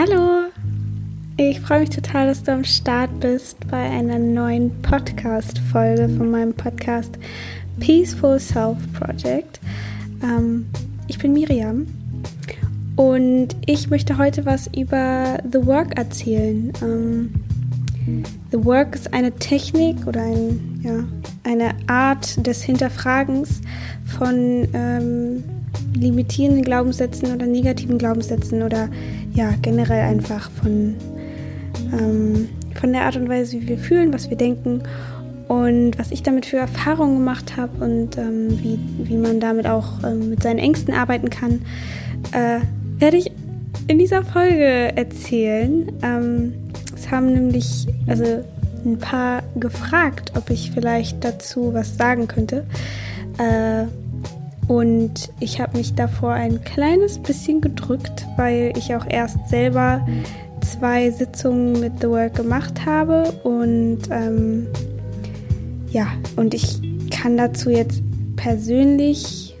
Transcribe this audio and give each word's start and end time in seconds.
Hallo, 0.00 0.44
ich 1.38 1.58
freue 1.58 1.80
mich 1.80 1.90
total, 1.90 2.28
dass 2.28 2.44
du 2.44 2.52
am 2.52 2.62
Start 2.62 3.18
bist 3.18 3.56
bei 3.68 3.90
einer 3.90 4.20
neuen 4.20 4.70
Podcast-Folge 4.80 6.08
von 6.10 6.30
meinem 6.30 6.54
Podcast 6.54 7.18
Peaceful 7.80 8.38
Self 8.38 8.76
Project. 8.92 9.58
Ähm, 10.22 10.68
ich 11.08 11.18
bin 11.18 11.32
Miriam 11.32 11.88
und 12.94 13.48
ich 13.66 13.90
möchte 13.90 14.16
heute 14.18 14.46
was 14.46 14.68
über 14.68 15.38
The 15.50 15.66
Work 15.66 15.98
erzählen. 15.98 16.72
Ähm, 16.80 17.34
The 18.52 18.64
Work 18.64 18.94
ist 18.94 19.12
eine 19.12 19.32
Technik 19.32 20.06
oder 20.06 20.22
ein, 20.22 20.80
ja, 20.80 21.02
eine 21.42 21.74
Art 21.88 22.46
des 22.46 22.62
Hinterfragens 22.62 23.62
von 24.04 24.68
ähm, 24.74 25.42
limitierenden 25.94 26.62
Glaubenssätzen 26.62 27.34
oder 27.34 27.46
negativen 27.46 27.98
Glaubenssätzen 27.98 28.62
oder 28.62 28.88
ja, 29.38 29.54
generell 29.62 30.00
einfach 30.00 30.50
von, 30.50 30.96
ähm, 31.92 32.48
von 32.74 32.92
der 32.92 33.02
Art 33.02 33.14
und 33.14 33.28
Weise, 33.28 33.60
wie 33.60 33.68
wir 33.68 33.78
fühlen, 33.78 34.12
was 34.12 34.28
wir 34.30 34.36
denken 34.36 34.82
und 35.46 35.96
was 35.96 36.10
ich 36.10 36.24
damit 36.24 36.44
für 36.44 36.56
Erfahrungen 36.56 37.18
gemacht 37.18 37.56
habe 37.56 37.84
und 37.84 38.18
ähm, 38.18 38.58
wie, 38.60 38.80
wie 38.98 39.16
man 39.16 39.38
damit 39.38 39.68
auch 39.68 40.02
ähm, 40.02 40.30
mit 40.30 40.42
seinen 40.42 40.58
Ängsten 40.58 40.92
arbeiten 40.92 41.30
kann, 41.30 41.62
äh, 42.32 42.58
werde 42.98 43.16
ich 43.16 43.30
in 43.86 44.00
dieser 44.00 44.24
Folge 44.24 44.96
erzählen. 44.96 45.92
Ähm, 46.02 46.54
es 46.96 47.08
haben 47.08 47.32
nämlich 47.32 47.86
also 48.08 48.42
ein 48.84 48.98
paar 48.98 49.44
gefragt, 49.54 50.32
ob 50.36 50.50
ich 50.50 50.72
vielleicht 50.72 51.22
dazu 51.22 51.72
was 51.74 51.96
sagen 51.96 52.26
könnte. 52.26 52.66
Äh, 53.38 53.84
und 54.68 55.30
ich 55.40 55.60
habe 55.60 55.78
mich 55.78 55.94
davor 55.94 56.32
ein 56.32 56.62
kleines 56.62 57.18
bisschen 57.18 57.62
gedrückt, 57.62 58.26
weil 58.36 58.72
ich 58.76 58.94
auch 58.94 59.06
erst 59.08 59.48
selber 59.48 60.06
zwei 60.60 61.10
Sitzungen 61.10 61.80
mit 61.80 62.00
The 62.00 62.08
Work 62.08 62.34
gemacht 62.34 62.84
habe. 62.84 63.32
Und 63.44 64.00
ähm, 64.10 64.66
ja, 65.90 66.08
und 66.36 66.52
ich 66.52 66.80
kann 67.10 67.38
dazu 67.38 67.70
jetzt 67.70 68.02
persönlich, 68.36 69.56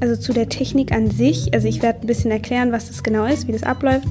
also 0.00 0.16
zu 0.16 0.32
der 0.32 0.48
Technik 0.48 0.90
an 0.92 1.10
sich, 1.10 1.52
also 1.52 1.68
ich 1.68 1.82
werde 1.82 2.00
ein 2.00 2.06
bisschen 2.06 2.30
erklären, 2.30 2.72
was 2.72 2.88
das 2.88 3.02
genau 3.02 3.26
ist, 3.26 3.46
wie 3.46 3.52
das 3.52 3.62
abläuft. 3.62 4.08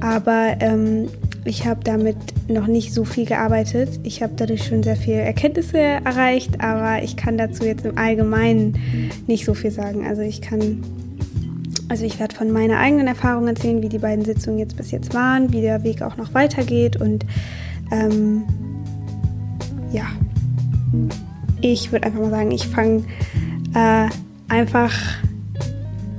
Aber 0.00 0.56
ähm, 0.58 1.08
ich 1.44 1.66
habe 1.66 1.80
damit 1.84 2.16
noch 2.48 2.66
nicht 2.66 2.94
so 2.94 3.04
viel 3.04 3.26
gearbeitet. 3.26 4.00
Ich 4.02 4.22
habe 4.22 4.32
dadurch 4.36 4.64
schon 4.64 4.82
sehr 4.82 4.96
viele 4.96 5.20
Erkenntnisse 5.20 5.78
erreicht, 5.78 6.60
aber 6.62 7.02
ich 7.02 7.16
kann 7.16 7.36
dazu 7.36 7.64
jetzt 7.64 7.84
im 7.84 7.98
Allgemeinen 7.98 9.10
nicht 9.26 9.44
so 9.44 9.52
viel 9.52 9.70
sagen. 9.70 10.06
Also 10.06 10.22
ich 10.22 10.40
kann, 10.40 10.82
also 11.88 12.04
ich 12.04 12.18
werde 12.18 12.34
von 12.34 12.50
meiner 12.50 12.78
eigenen 12.78 13.06
Erfahrung 13.06 13.46
erzählen, 13.46 13.82
wie 13.82 13.90
die 13.90 13.98
beiden 13.98 14.24
Sitzungen 14.24 14.58
jetzt 14.58 14.76
bis 14.76 14.90
jetzt 14.90 15.12
waren, 15.12 15.52
wie 15.52 15.60
der 15.60 15.84
Weg 15.84 16.00
auch 16.00 16.16
noch 16.16 16.32
weitergeht 16.32 16.96
und 16.96 17.26
ähm, 17.92 18.44
ja, 19.92 20.06
ich 21.60 21.92
würde 21.92 22.06
einfach 22.06 22.20
mal 22.20 22.30
sagen, 22.30 22.50
ich 22.52 22.66
fange 22.66 23.04
äh, 23.74 24.08
einfach 24.48 24.92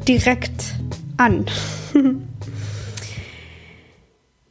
direkt 0.08 0.76
an. 1.18 1.46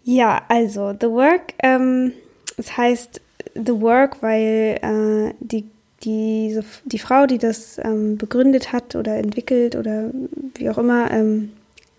Ja, 0.04 0.42
also 0.48 0.94
The 0.98 1.08
Work, 1.08 1.54
ähm, 1.62 2.12
es 2.58 2.76
heißt 2.76 3.20
The 3.54 3.80
Work, 3.80 4.22
weil 4.22 4.78
äh, 4.82 5.34
die, 5.40 5.64
die, 6.02 6.60
die 6.84 6.98
Frau, 6.98 7.26
die 7.26 7.38
das 7.38 7.78
ähm, 7.78 8.18
begründet 8.18 8.72
hat 8.72 8.96
oder 8.96 9.16
entwickelt 9.16 9.76
oder 9.76 10.10
wie 10.56 10.68
auch 10.68 10.78
immer, 10.78 11.10
ähm, 11.10 11.52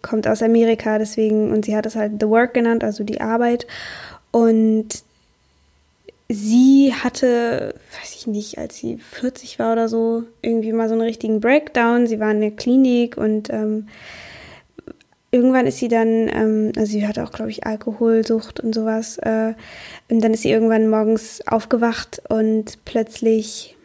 kommt 0.03 0.27
aus 0.27 0.43
Amerika, 0.43 0.99
deswegen, 0.99 1.51
und 1.51 1.65
sie 1.65 1.75
hat 1.75 1.87
es 1.87 1.95
halt 1.95 2.13
The 2.19 2.27
Work 2.27 2.53
genannt, 2.53 2.83
also 2.83 3.03
die 3.03 3.21
Arbeit. 3.21 3.65
Und 4.29 5.03
sie 6.29 6.93
hatte, 6.93 7.73
weiß 7.99 8.15
ich 8.15 8.27
nicht, 8.27 8.59
als 8.59 8.77
sie 8.77 8.97
40 8.97 9.57
war 9.57 9.73
oder 9.73 9.89
so, 9.89 10.23
irgendwie 10.43 10.73
mal 10.73 10.89
so 10.89 10.93
einen 10.93 11.01
richtigen 11.01 11.39
Breakdown. 11.39 12.05
Sie 12.05 12.19
war 12.19 12.29
in 12.29 12.41
der 12.41 12.51
Klinik 12.51 13.17
und 13.17 13.49
ähm, 13.49 13.87
irgendwann 15.35 15.67
ist 15.67 15.79
sie 15.79 15.89
dann, 15.89 16.29
ähm, 16.29 16.71
also 16.77 16.93
sie 16.93 17.05
hatte 17.05 17.23
auch, 17.23 17.33
glaube 17.33 17.51
ich, 17.51 17.65
Alkoholsucht 17.65 18.61
und 18.61 18.73
sowas. 18.73 19.17
Äh, 19.17 19.53
und 20.09 20.23
dann 20.23 20.33
ist 20.33 20.43
sie 20.43 20.51
irgendwann 20.51 20.87
morgens 20.87 21.45
aufgewacht 21.45 22.21
und 22.29 22.85
plötzlich 22.85 23.75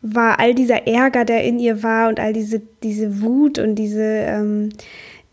war 0.00 0.40
all 0.40 0.54
dieser 0.54 0.86
Ärger, 0.86 1.26
der 1.26 1.44
in 1.44 1.58
ihr 1.58 1.82
war 1.82 2.08
und 2.08 2.18
all 2.18 2.32
diese, 2.32 2.62
diese 2.82 3.20
Wut 3.20 3.58
und 3.58 3.74
diese, 3.74 4.02
ähm, 4.02 4.70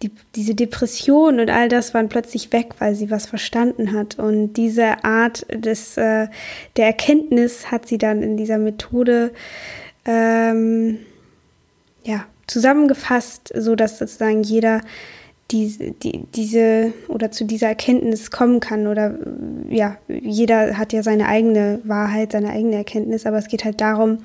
die, 0.02 0.12
diese 0.36 0.54
Depression 0.54 1.40
und 1.40 1.50
all 1.50 1.70
das 1.70 1.94
waren 1.94 2.10
plötzlich 2.10 2.52
weg, 2.52 2.76
weil 2.80 2.96
sie 2.96 3.10
was 3.10 3.26
verstanden 3.26 3.94
hat. 3.94 4.20
Und 4.20 4.54
diese 4.54 5.04
Art 5.06 5.46
des, 5.50 5.96
äh, 5.96 6.28
der 6.76 6.86
Erkenntnis 6.88 7.72
hat 7.72 7.88
sie 7.88 7.98
dann 7.98 8.22
in 8.22 8.36
dieser 8.36 8.58
Methode 8.58 9.32
ähm, 10.06 11.00
ja, 12.04 12.26
zusammengefasst, 12.48 13.54
so 13.56 13.76
dass 13.76 13.98
sozusagen 13.98 14.44
jeder 14.44 14.82
die, 15.52 15.94
die, 16.02 16.26
diese 16.34 16.94
oder 17.08 17.32
zu 17.32 17.46
dieser 17.46 17.68
Erkenntnis 17.68 18.32
kommen 18.32 18.60
kann. 18.60 18.88
Oder 18.88 19.18
ja, 19.70 19.98
jeder 20.08 20.78
hat 20.78 20.94
ja 20.94 21.04
seine 21.04 21.28
eigene 21.28 21.80
Wahrheit, 21.84 22.32
seine 22.32 22.52
eigene 22.52 22.78
Erkenntnis, 22.78 23.26
aber 23.26 23.38
es 23.38 23.48
geht 23.48 23.66
halt 23.66 23.82
darum, 23.82 24.20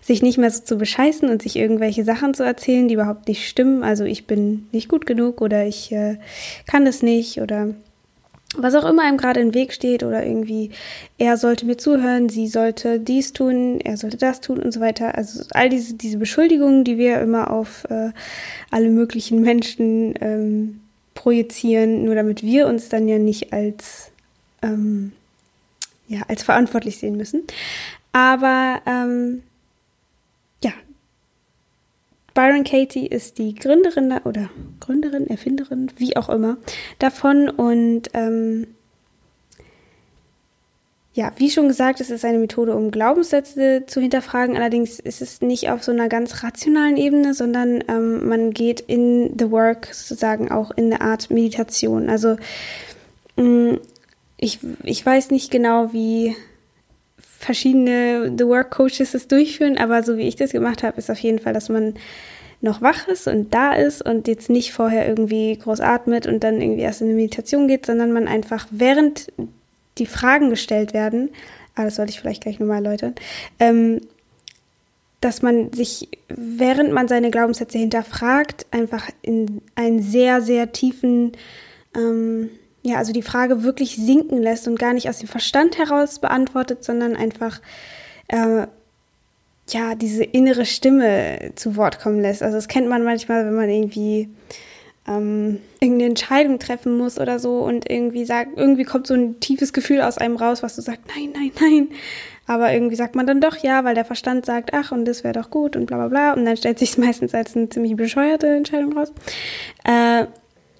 sich 0.00 0.22
nicht 0.22 0.38
mehr 0.38 0.50
so 0.50 0.62
zu 0.62 0.78
bescheißen 0.78 1.28
und 1.28 1.42
sich 1.42 1.56
irgendwelche 1.56 2.04
Sachen 2.04 2.34
zu 2.34 2.42
erzählen, 2.42 2.88
die 2.88 2.94
überhaupt 2.94 3.28
nicht 3.28 3.46
stimmen. 3.46 3.82
Also 3.82 4.04
ich 4.04 4.26
bin 4.26 4.66
nicht 4.72 4.88
gut 4.88 5.06
genug 5.06 5.40
oder 5.40 5.66
ich 5.66 5.92
äh, 5.92 6.16
kann 6.66 6.84
das 6.84 7.02
nicht 7.02 7.40
oder 7.40 7.74
was 8.56 8.74
auch 8.74 8.84
immer 8.84 9.02
einem 9.02 9.16
gerade 9.16 9.40
im 9.40 9.54
Weg 9.54 9.72
steht 9.72 10.02
oder 10.02 10.24
irgendwie, 10.24 10.70
er 11.18 11.36
sollte 11.36 11.64
mir 11.64 11.76
zuhören, 11.76 12.28
sie 12.28 12.48
sollte 12.48 13.00
dies 13.00 13.32
tun, 13.32 13.80
er 13.80 13.96
sollte 13.96 14.16
das 14.16 14.40
tun 14.40 14.58
und 14.58 14.72
so 14.72 14.80
weiter. 14.80 15.16
Also 15.16 15.44
all 15.52 15.68
diese, 15.68 15.94
diese 15.94 16.18
Beschuldigungen, 16.18 16.84
die 16.84 16.98
wir 16.98 17.20
immer 17.20 17.50
auf 17.50 17.84
äh, 17.90 18.10
alle 18.70 18.90
möglichen 18.90 19.40
Menschen 19.40 20.14
ähm, 20.20 20.80
projizieren, 21.14 22.04
nur 22.04 22.14
damit 22.14 22.42
wir 22.42 22.66
uns 22.66 22.88
dann 22.88 23.08
ja 23.08 23.18
nicht 23.18 23.52
als, 23.52 24.10
ähm, 24.62 25.12
ja, 26.08 26.20
als 26.28 26.42
verantwortlich 26.42 26.98
sehen 26.98 27.16
müssen. 27.16 27.42
Aber 28.12 28.82
ähm, 28.86 29.42
Byron 32.34 32.64
Katie 32.64 33.06
ist 33.06 33.38
die 33.38 33.54
Gründerin 33.54 34.12
oder 34.24 34.48
Gründerin, 34.80 35.26
Erfinderin, 35.26 35.90
wie 35.96 36.16
auch 36.16 36.28
immer, 36.28 36.56
davon. 36.98 37.48
Und 37.48 38.10
ähm, 38.14 38.66
ja, 41.14 41.30
wie 41.36 41.50
schon 41.50 41.68
gesagt, 41.68 42.00
es 42.00 42.10
ist 42.10 42.24
eine 42.24 42.38
Methode, 42.38 42.74
um 42.74 42.90
Glaubenssätze 42.90 43.84
zu 43.86 44.00
hinterfragen. 44.00 44.56
Allerdings 44.56 44.98
ist 44.98 45.20
es 45.20 45.42
nicht 45.42 45.68
auf 45.68 45.82
so 45.82 45.92
einer 45.92 46.08
ganz 46.08 46.42
rationalen 46.42 46.96
Ebene, 46.96 47.34
sondern 47.34 47.84
ähm, 47.88 48.28
man 48.28 48.52
geht 48.52 48.80
in 48.80 49.38
the 49.38 49.50
work 49.50 49.88
sozusagen 49.92 50.50
auch 50.50 50.70
in 50.70 50.86
eine 50.86 51.02
Art 51.02 51.30
Meditation. 51.30 52.08
Also 52.08 52.36
mh, 53.36 53.44
mm, 53.44 53.78
ich, 54.38 54.58
ich 54.82 55.04
weiß 55.04 55.30
nicht 55.30 55.50
genau, 55.50 55.92
wie 55.92 56.34
verschiedene 57.42 58.32
The 58.38 58.46
Work 58.46 58.70
Coaches 58.70 59.14
es 59.14 59.26
durchführen, 59.26 59.76
aber 59.76 60.02
so 60.04 60.16
wie 60.16 60.28
ich 60.28 60.36
das 60.36 60.52
gemacht 60.52 60.82
habe, 60.84 60.98
ist 60.98 61.10
auf 61.10 61.18
jeden 61.18 61.40
Fall, 61.40 61.52
dass 61.52 61.68
man 61.68 61.94
noch 62.60 62.80
wach 62.80 63.08
ist 63.08 63.26
und 63.26 63.52
da 63.52 63.72
ist 63.72 64.00
und 64.00 64.28
jetzt 64.28 64.48
nicht 64.48 64.72
vorher 64.72 65.08
irgendwie 65.08 65.58
groß 65.58 65.80
atmet 65.80 66.28
und 66.28 66.44
dann 66.44 66.60
irgendwie 66.60 66.82
erst 66.82 67.00
in 67.00 67.08
eine 67.08 67.16
Meditation 67.16 67.66
geht, 67.66 67.86
sondern 67.86 68.12
man 68.12 68.28
einfach 68.28 68.68
während 68.70 69.32
die 69.98 70.06
Fragen 70.06 70.50
gestellt 70.50 70.94
werden, 70.94 71.30
ah, 71.74 71.84
das 71.84 71.96
sollte 71.96 72.12
ich 72.12 72.20
vielleicht 72.20 72.42
gleich 72.42 72.60
nochmal 72.60 72.84
erläutern, 72.84 73.16
ähm, 73.58 74.00
dass 75.20 75.42
man 75.42 75.72
sich, 75.72 76.08
während 76.28 76.92
man 76.92 77.08
seine 77.08 77.32
Glaubenssätze 77.32 77.78
hinterfragt, 77.78 78.66
einfach 78.70 79.08
in 79.22 79.62
einen 79.74 80.00
sehr, 80.00 80.40
sehr 80.42 80.70
tiefen 80.70 81.32
ähm, 81.96 82.50
ja, 82.82 82.96
also 82.96 83.12
die 83.12 83.22
Frage 83.22 83.62
wirklich 83.62 83.96
sinken 83.96 84.42
lässt 84.42 84.66
und 84.66 84.78
gar 84.78 84.92
nicht 84.92 85.08
aus 85.08 85.18
dem 85.18 85.28
Verstand 85.28 85.78
heraus 85.78 86.18
beantwortet, 86.18 86.84
sondern 86.84 87.16
einfach 87.16 87.60
äh, 88.28 88.66
ja 89.68 89.94
diese 89.94 90.24
innere 90.24 90.66
Stimme 90.66 91.52
zu 91.54 91.76
Wort 91.76 92.00
kommen 92.00 92.20
lässt. 92.20 92.42
Also 92.42 92.56
das 92.56 92.68
kennt 92.68 92.88
man 92.88 93.04
manchmal, 93.04 93.46
wenn 93.46 93.54
man 93.54 93.70
irgendwie 93.70 94.28
ähm, 95.06 95.60
irgendeine 95.80 96.10
Entscheidung 96.10 96.58
treffen 96.58 96.96
muss 96.96 97.18
oder 97.18 97.38
so 97.38 97.58
und 97.58 97.88
irgendwie 97.90 98.24
sagt, 98.24 98.56
irgendwie 98.56 98.84
kommt 98.84 99.06
so 99.06 99.14
ein 99.14 99.40
tiefes 99.40 99.72
Gefühl 99.72 100.00
aus 100.00 100.18
einem 100.18 100.36
raus, 100.36 100.62
was 100.62 100.76
du 100.76 100.82
sagst, 100.82 101.02
nein, 101.14 101.30
nein, 101.32 101.52
nein. 101.60 101.88
Aber 102.46 102.72
irgendwie 102.72 102.96
sagt 102.96 103.14
man 103.14 103.26
dann 103.26 103.40
doch 103.40 103.56
ja, 103.58 103.84
weil 103.84 103.94
der 103.94 104.04
Verstand 104.04 104.44
sagt, 104.46 104.74
ach, 104.74 104.90
und 104.90 105.04
das 105.04 105.22
wäre 105.22 105.34
doch 105.34 105.50
gut 105.50 105.76
und 105.76 105.86
bla 105.86 105.96
bla 105.96 106.08
bla. 106.08 106.32
Und 106.32 106.44
dann 106.44 106.56
stellt 106.56 106.80
sich 106.80 106.90
es 106.90 106.98
meistens 106.98 107.34
als 107.34 107.56
eine 107.56 107.68
ziemlich 107.68 107.94
bescheuerte 107.94 108.48
Entscheidung 108.48 108.92
raus. 108.98 109.12
Äh, 109.84 110.26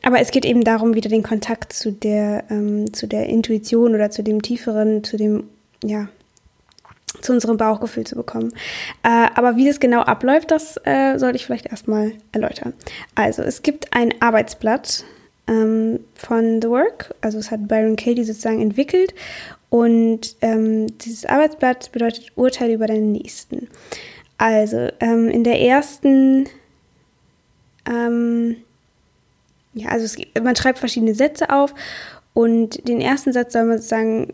aber 0.02 0.20
es 0.20 0.30
geht 0.30 0.44
eben 0.44 0.64
darum, 0.64 0.94
wieder 0.94 1.08
den 1.08 1.22
Kontakt 1.22 1.72
zu 1.72 1.92
der, 1.92 2.44
ähm, 2.50 2.92
zu 2.92 3.06
der 3.06 3.26
Intuition 3.26 3.94
oder 3.94 4.10
zu 4.10 4.22
dem 4.22 4.42
tieferen, 4.42 5.04
zu 5.04 5.16
dem, 5.16 5.44
ja, 5.84 6.08
zu 7.20 7.32
unserem 7.32 7.56
Bauchgefühl 7.56 8.04
zu 8.04 8.16
bekommen. 8.16 8.52
Äh, 9.02 9.28
aber 9.34 9.56
wie 9.56 9.66
das 9.66 9.80
genau 9.80 10.00
abläuft, 10.00 10.50
das 10.50 10.78
äh, 10.84 11.18
sollte 11.18 11.36
ich 11.36 11.46
vielleicht 11.46 11.66
erstmal 11.66 12.12
erläutern. 12.32 12.72
Also, 13.14 13.42
es 13.42 13.62
gibt 13.62 13.94
ein 13.94 14.14
Arbeitsblatt 14.20 15.04
ähm, 15.46 16.00
von 16.14 16.60
The 16.62 16.68
Work. 16.68 17.14
Also 17.20 17.38
es 17.38 17.50
hat 17.50 17.68
Byron 17.68 17.96
Katie 17.96 18.24
sozusagen 18.24 18.60
entwickelt. 18.60 19.14
Und 19.68 20.36
ähm, 20.42 20.86
dieses 20.98 21.24
Arbeitsblatt 21.24 21.92
bedeutet 21.92 22.32
Urteile 22.36 22.74
über 22.74 22.86
deinen 22.86 23.12
Nächsten. 23.12 23.68
Also 24.38 24.88
ähm, 25.00 25.28
in 25.28 25.44
der 25.44 25.60
ersten, 25.60 26.48
ähm, 27.86 28.56
ja, 29.74 29.88
also 29.88 30.04
es, 30.04 30.16
man 30.42 30.56
schreibt 30.56 30.78
verschiedene 30.78 31.14
Sätze 31.14 31.50
auf 31.50 31.74
und 32.34 32.86
den 32.88 33.00
ersten 33.00 33.32
Satz 33.32 33.52
soll 33.52 33.64
man 33.64 33.78
sozusagen 33.78 34.32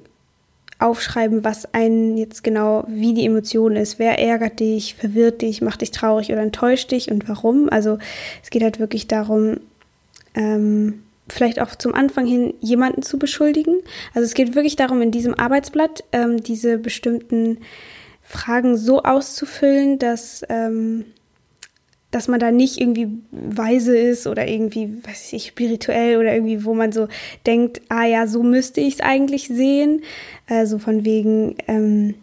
aufschreiben, 0.78 1.44
was 1.44 1.74
einen 1.74 2.16
jetzt 2.16 2.44
genau, 2.44 2.84
wie 2.86 3.12
die 3.12 3.26
Emotion 3.26 3.74
ist. 3.74 3.98
Wer 3.98 4.18
ärgert 4.18 4.60
dich, 4.60 4.94
verwirrt 4.94 5.42
dich, 5.42 5.60
macht 5.60 5.80
dich 5.80 5.90
traurig 5.90 6.30
oder 6.30 6.42
enttäuscht 6.42 6.92
dich 6.92 7.10
und 7.10 7.28
warum. 7.28 7.68
Also 7.68 7.98
es 8.42 8.50
geht 8.50 8.62
halt 8.62 8.78
wirklich 8.78 9.08
darum, 9.08 9.58
ähm, 10.34 11.02
vielleicht 11.28 11.60
auch 11.60 11.74
zum 11.74 11.94
Anfang 11.94 12.26
hin 12.26 12.54
jemanden 12.60 13.02
zu 13.02 13.18
beschuldigen. 13.18 13.76
Also 14.14 14.24
es 14.24 14.34
geht 14.34 14.54
wirklich 14.54 14.76
darum, 14.76 15.02
in 15.02 15.10
diesem 15.10 15.34
Arbeitsblatt 15.34 16.04
ähm, 16.12 16.42
diese 16.42 16.78
bestimmten 16.78 17.58
Fragen 18.22 18.76
so 18.76 19.02
auszufüllen, 19.02 19.98
dass, 19.98 20.44
ähm, 20.48 21.06
dass 22.10 22.26
man 22.26 22.40
da 22.40 22.50
nicht 22.50 22.80
irgendwie 22.80 23.08
weise 23.30 23.96
ist 23.96 24.26
oder 24.26 24.48
irgendwie, 24.48 25.04
weiß 25.04 25.32
ich, 25.34 25.48
spirituell 25.48 26.16
oder 26.16 26.32
irgendwie, 26.32 26.64
wo 26.64 26.72
man 26.72 26.90
so 26.90 27.08
denkt, 27.46 27.82
ah 27.90 28.04
ja, 28.04 28.26
so 28.26 28.42
müsste 28.42 28.80
ich 28.80 28.94
es 28.94 29.00
eigentlich 29.00 29.48
sehen. 29.48 30.02
Also 30.46 30.78
von 30.78 31.04
wegen, 31.04 31.56
ähm, 31.66 32.14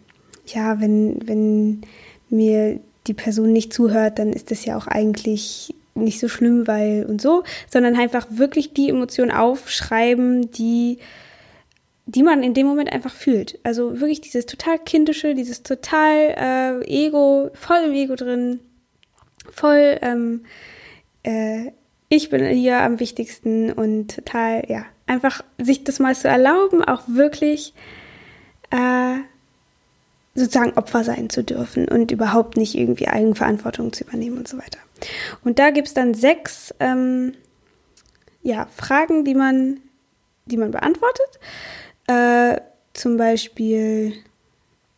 ja, 0.46 0.80
wenn, 0.80 1.18
wenn 1.26 1.82
mir 2.28 2.80
die 3.06 3.14
Person 3.14 3.52
nicht 3.52 3.72
zuhört, 3.72 4.18
dann 4.18 4.32
ist 4.32 4.50
das 4.50 4.64
ja 4.64 4.76
auch 4.76 4.88
eigentlich 4.88 5.72
nicht 5.94 6.18
so 6.18 6.28
schlimm, 6.28 6.66
weil 6.66 7.06
und 7.08 7.22
so, 7.22 7.44
sondern 7.70 7.96
einfach 7.96 8.26
wirklich 8.30 8.72
die 8.74 8.90
Emotionen 8.90 9.30
aufschreiben, 9.30 10.50
die, 10.50 10.98
die 12.06 12.24
man 12.24 12.42
in 12.42 12.54
dem 12.54 12.66
Moment 12.66 12.92
einfach 12.92 13.14
fühlt. 13.14 13.60
Also 13.62 14.00
wirklich 14.00 14.20
dieses 14.20 14.46
total 14.46 14.78
kindische, 14.80 15.34
dieses 15.34 15.62
total 15.62 16.82
äh, 16.82 17.06
Ego, 17.06 17.50
voll 17.54 17.84
im 17.86 17.92
Ego 17.92 18.16
drin, 18.16 18.60
voll, 19.56 19.98
ähm, 20.02 20.44
äh, 21.22 21.72
ich 22.08 22.30
bin 22.30 22.44
hier 22.44 22.80
am 22.80 23.00
wichtigsten 23.00 23.72
und 23.72 24.14
total, 24.14 24.64
ja, 24.68 24.84
einfach 25.06 25.42
sich 25.58 25.82
das 25.84 25.98
mal 25.98 26.14
zu 26.14 26.28
erlauben, 26.28 26.84
auch 26.84 27.02
wirklich 27.06 27.74
äh, 28.70 29.16
sozusagen 30.34 30.76
Opfer 30.76 31.02
sein 31.02 31.30
zu 31.30 31.42
dürfen 31.42 31.88
und 31.88 32.10
überhaupt 32.10 32.56
nicht 32.56 32.76
irgendwie 32.76 33.08
Eigenverantwortung 33.08 33.92
zu 33.92 34.04
übernehmen 34.04 34.38
und 34.38 34.48
so 34.48 34.58
weiter. 34.58 34.78
Und 35.44 35.58
da 35.58 35.70
gibt 35.70 35.88
es 35.88 35.94
dann 35.94 36.14
sechs 36.14 36.74
ähm, 36.78 37.32
ja, 38.42 38.66
Fragen, 38.76 39.24
die 39.24 39.34
man, 39.34 39.80
die 40.44 40.56
man 40.56 40.70
beantwortet. 40.70 41.40
Äh, 42.06 42.60
zum 42.92 43.16
Beispiel, 43.16 44.12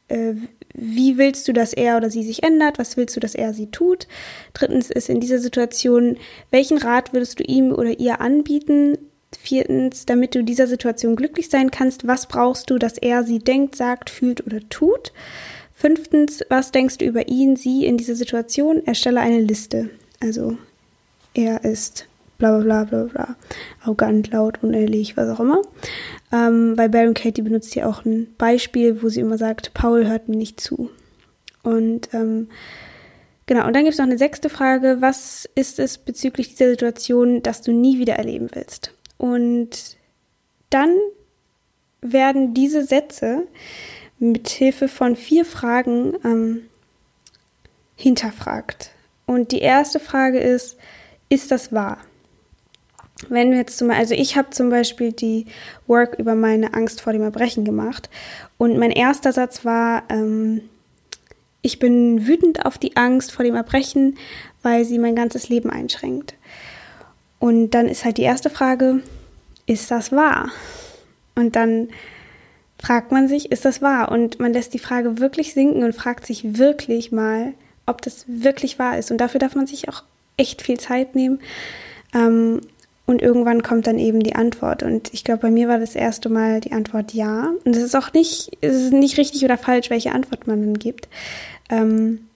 äh, 0.08 0.34
wie 0.80 1.18
willst 1.18 1.48
du, 1.48 1.52
dass 1.52 1.72
er 1.72 1.96
oder 1.96 2.10
sie 2.10 2.22
sich 2.22 2.42
ändert? 2.42 2.78
Was 2.78 2.96
willst 2.96 3.16
du, 3.16 3.20
dass 3.20 3.34
er 3.34 3.52
sie 3.54 3.70
tut? 3.70 4.06
Drittens 4.54 4.90
ist 4.90 5.08
in 5.08 5.20
dieser 5.20 5.38
Situation, 5.38 6.16
welchen 6.50 6.78
Rat 6.78 7.12
würdest 7.12 7.38
du 7.38 7.44
ihm 7.44 7.72
oder 7.72 7.98
ihr 7.98 8.20
anbieten? 8.20 8.98
Viertens, 9.38 10.06
damit 10.06 10.34
du 10.34 10.42
dieser 10.42 10.66
Situation 10.66 11.14
glücklich 11.14 11.50
sein 11.50 11.70
kannst, 11.70 12.06
was 12.06 12.26
brauchst 12.26 12.70
du, 12.70 12.78
dass 12.78 12.96
er 12.96 13.24
sie 13.24 13.40
denkt, 13.40 13.76
sagt, 13.76 14.08
fühlt 14.08 14.46
oder 14.46 14.66
tut? 14.70 15.12
Fünftens, 15.74 16.42
was 16.48 16.72
denkst 16.72 16.98
du 16.98 17.04
über 17.04 17.28
ihn, 17.28 17.54
sie 17.54 17.84
in 17.84 17.98
dieser 17.98 18.16
Situation? 18.16 18.84
Erstelle 18.86 19.20
eine 19.20 19.40
Liste. 19.40 19.90
Also, 20.20 20.56
er 21.34 21.64
ist 21.64 22.07
bla 22.38 22.58
bla 22.58 22.84
bla 22.84 22.84
bla 22.84 23.04
bla, 23.04 23.36
arrogant, 23.82 24.30
laut, 24.30 24.62
unehrlich, 24.62 25.16
was 25.16 25.28
auch 25.28 25.40
immer. 25.40 25.62
Ähm, 26.32 26.76
bei 26.76 26.88
Baron 26.88 27.14
Katie 27.14 27.42
benutzt 27.42 27.72
sie 27.72 27.82
auch 27.82 28.04
ein 28.04 28.34
Beispiel, 28.38 29.02
wo 29.02 29.08
sie 29.08 29.20
immer 29.20 29.38
sagt, 29.38 29.74
Paul 29.74 30.06
hört 30.06 30.28
mir 30.28 30.36
nicht 30.36 30.60
zu. 30.60 30.90
Und 31.62 32.14
ähm, 32.14 32.48
genau, 33.46 33.66
und 33.66 33.74
dann 33.74 33.82
gibt 33.82 33.92
es 33.92 33.98
noch 33.98 34.06
eine 34.06 34.18
sechste 34.18 34.48
Frage, 34.48 34.98
was 35.00 35.48
ist 35.54 35.78
es 35.78 35.98
bezüglich 35.98 36.50
dieser 36.50 36.70
Situation, 36.70 37.42
dass 37.42 37.62
du 37.62 37.72
nie 37.72 37.98
wieder 37.98 38.14
erleben 38.14 38.48
willst? 38.52 38.94
Und 39.16 39.96
dann 40.70 40.94
werden 42.00 42.54
diese 42.54 42.84
Sätze 42.84 43.48
mit 44.20 44.48
Hilfe 44.48 44.88
von 44.88 45.16
vier 45.16 45.44
Fragen 45.44 46.14
ähm, 46.24 46.62
hinterfragt. 47.96 48.92
Und 49.26 49.50
die 49.52 49.60
erste 49.60 49.98
Frage 49.98 50.38
ist, 50.38 50.76
ist 51.28 51.50
das 51.50 51.72
wahr? 51.72 51.98
Wenn 53.28 53.50
wir 53.50 53.58
jetzt 53.58 53.78
zum 53.78 53.88
Beispiel, 53.88 54.00
also 54.00 54.14
ich 54.14 54.36
habe 54.36 54.50
zum 54.50 54.70
Beispiel 54.70 55.12
die 55.12 55.46
Work 55.86 56.18
über 56.18 56.34
meine 56.34 56.74
Angst 56.74 57.00
vor 57.00 57.12
dem 57.12 57.22
Erbrechen 57.22 57.64
gemacht 57.64 58.08
und 58.58 58.78
mein 58.78 58.92
erster 58.92 59.32
Satz 59.32 59.64
war, 59.64 60.04
ähm, 60.08 60.60
ich 61.62 61.80
bin 61.80 62.26
wütend 62.26 62.64
auf 62.64 62.78
die 62.78 62.96
Angst 62.96 63.32
vor 63.32 63.44
dem 63.44 63.56
Erbrechen, 63.56 64.16
weil 64.62 64.84
sie 64.84 64.98
mein 64.98 65.16
ganzes 65.16 65.48
Leben 65.48 65.70
einschränkt. 65.70 66.34
Und 67.40 67.70
dann 67.70 67.88
ist 67.88 68.04
halt 68.04 68.18
die 68.18 68.22
erste 68.22 68.50
Frage, 68.50 69.02
ist 69.66 69.90
das 69.90 70.12
wahr? 70.12 70.50
Und 71.34 71.56
dann 71.56 71.88
fragt 72.80 73.12
man 73.12 73.28
sich, 73.28 73.50
ist 73.50 73.64
das 73.64 73.82
wahr? 73.82 74.10
Und 74.12 74.38
man 74.38 74.52
lässt 74.52 74.74
die 74.74 74.78
Frage 74.78 75.18
wirklich 75.18 75.54
sinken 75.54 75.82
und 75.82 75.94
fragt 75.94 76.26
sich 76.26 76.58
wirklich 76.58 77.12
mal, 77.12 77.54
ob 77.86 78.02
das 78.02 78.24
wirklich 78.28 78.78
wahr 78.78 78.98
ist. 78.98 79.10
Und 79.10 79.18
dafür 79.18 79.40
darf 79.40 79.54
man 79.54 79.66
sich 79.66 79.88
auch 79.88 80.04
echt 80.36 80.62
viel 80.62 80.78
Zeit 80.78 81.14
nehmen. 81.14 81.40
Ähm, 82.14 82.60
und 83.08 83.22
irgendwann 83.22 83.62
kommt 83.62 83.86
dann 83.86 83.98
eben 83.98 84.20
die 84.20 84.36
Antwort. 84.36 84.82
Und 84.82 85.14
ich 85.14 85.24
glaube, 85.24 85.40
bei 85.40 85.50
mir 85.50 85.66
war 85.66 85.78
das 85.78 85.94
erste 85.94 86.28
Mal 86.28 86.60
die 86.60 86.72
Antwort 86.72 87.14
ja. 87.14 87.54
Und 87.64 87.74
es 87.74 87.82
ist 87.82 87.96
auch 87.96 88.12
nicht, 88.12 88.58
es 88.60 88.74
ist 88.74 88.92
nicht 88.92 89.16
richtig 89.16 89.42
oder 89.46 89.56
falsch, 89.56 89.88
welche 89.88 90.12
Antwort 90.12 90.46
man 90.46 90.60
dann 90.60 90.78
gibt. 90.78 91.08
Ähm, 91.70 92.26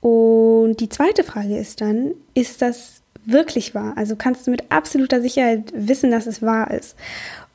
und 0.00 0.78
die 0.80 0.88
zweite 0.88 1.22
Frage 1.22 1.56
ist 1.56 1.80
dann, 1.80 2.14
ist 2.34 2.62
das 2.62 3.00
wirklich 3.26 3.76
wahr? 3.76 3.92
Also 3.94 4.16
kannst 4.16 4.44
du 4.44 4.50
mit 4.50 4.72
absoluter 4.72 5.22
Sicherheit 5.22 5.72
wissen, 5.72 6.10
dass 6.10 6.26
es 6.26 6.42
wahr 6.42 6.72
ist. 6.72 6.96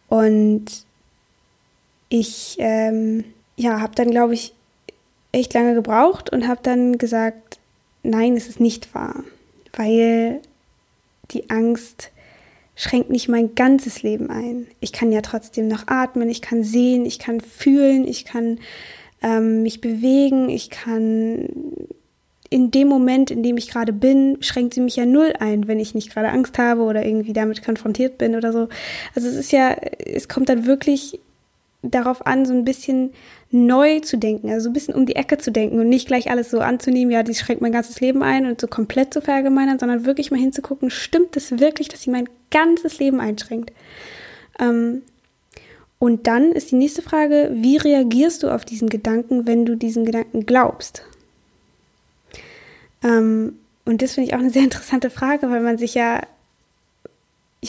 Und 0.08 0.64
ich 2.08 2.56
ähm, 2.60 3.26
ja, 3.58 3.82
habe 3.82 3.94
dann, 3.96 4.10
glaube 4.10 4.36
ich, 4.36 4.54
echt 5.34 5.54
lange 5.54 5.74
gebraucht 5.74 6.30
und 6.30 6.48
habe 6.48 6.62
dann 6.64 6.98
gesagt, 6.98 7.60
nein, 8.04 8.38
es 8.38 8.48
ist 8.48 8.62
nicht 8.62 8.96
wahr, 8.96 9.25
weil 9.75 10.40
die 11.32 11.50
Angst 11.50 12.12
schränkt 12.75 13.10
nicht 13.10 13.30
mein 13.30 13.56
ganzes 13.56 14.01
Leben 14.01 14.30
ein. 14.30 14.68
Ich 14.80 14.92
kann 14.94 15.12
ja 15.12 15.22
trotzdem 15.22 15.68
noch 15.68 15.88
atmen, 15.88 16.30
ich 16.30 16.42
kann 16.42 16.63
sehen, 16.63 17.06
ich 17.06 17.20
kann 17.20 17.39
fühlen, 17.39 18.08
ich 18.08 18.25
kann 18.25 18.60
ähm, 19.22 19.62
mich 19.62 19.80
bewegen, 19.82 20.50
ich 20.50 20.70
kann 20.70 21.48
in 22.50 22.70
dem 22.70 22.88
Moment, 22.88 23.32
in 23.32 23.42
dem 23.42 23.58
ich 23.58 23.70
gerade 23.70 23.94
bin, 23.94 24.38
schränkt 24.42 24.75
sie 24.75 24.82
mich 24.82 24.96
ja 24.96 25.08
null 25.08 25.34
ein, 25.39 25.68
wenn 25.68 25.80
ich 25.80 25.96
nicht 25.96 26.13
gerade 26.13 26.30
Angst 26.30 26.60
habe 26.60 26.82
oder 26.82 27.03
irgendwie 27.03 27.34
damit 27.34 27.63
konfrontiert 27.63 28.20
bin 28.20 28.36
oder 28.36 28.51
so. 28.51 28.70
Also 29.15 29.27
es 29.27 29.36
ist 29.36 29.51
ja, 29.51 29.72
es 29.72 30.27
kommt 30.27 30.50
dann 30.50 30.68
wirklich 30.68 31.20
darauf 31.84 32.25
an, 32.25 32.46
so 32.46 32.54
ein 32.54 32.66
bisschen 32.66 33.12
neu 33.52 34.00
zu 34.00 34.18
denken, 34.18 34.50
also 34.50 34.63
so 34.63 34.70
ein 34.70 34.74
bisschen 34.74 34.96
um 34.96 35.06
die 35.06 35.16
Ecke 35.16 35.38
zu 35.38 35.52
denken 35.52 35.80
und 35.80 35.90
nicht 35.90 36.08
gleich 36.08 36.32
alles 36.32 36.50
so 36.50 36.60
anzunehmen, 36.60 37.12
ja, 37.12 37.22
die 37.22 37.36
schränkt 37.36 37.62
mein 37.62 37.72
ganzes 37.72 38.00
Leben 38.00 38.24
ein 38.24 38.46
und 38.48 38.60
so 38.60 38.68
komplett 38.68 39.13
zu 39.13 39.22
verallgemeinern, 39.22 39.78
sondern 39.78 40.06
wirklich 40.06 40.32
mal 40.32 40.40
hinzugucken, 40.40 40.90
stimmt 40.90 41.38
es 41.38 41.60
wirklich, 41.60 41.90
dass 41.90 42.02
sie 42.02 42.10
mein 42.10 42.28
ganzes 42.50 42.98
Leben 43.00 43.20
einschränkt? 43.20 43.72
Ähm, 44.60 45.04
und 46.00 46.28
dann 46.28 46.52
ist 46.52 46.72
die 46.72 46.75
nächste 46.75 47.02
Frage, 47.02 47.52
wie 47.54 47.78
reagierst 47.78 48.44
du 48.44 48.50
auf 48.50 48.66
diesen 48.66 48.90
Gedanken, 48.90 49.46
wenn 49.46 49.66
du 49.66 49.75
diesen 49.75 50.04
Gedanken 50.04 50.46
glaubst? 50.46 51.04
Ähm, 53.04 53.60
und 53.86 54.02
das 54.02 54.13
finde 54.13 54.30
ich 54.30 54.36
auch 54.36 54.40
eine 54.40 54.50
sehr 54.50 54.63
interessante 54.66 55.10
Frage, 55.10 55.50
weil 55.50 55.62
man 55.62 55.78
sich 55.78 55.94
ja 55.94 56.22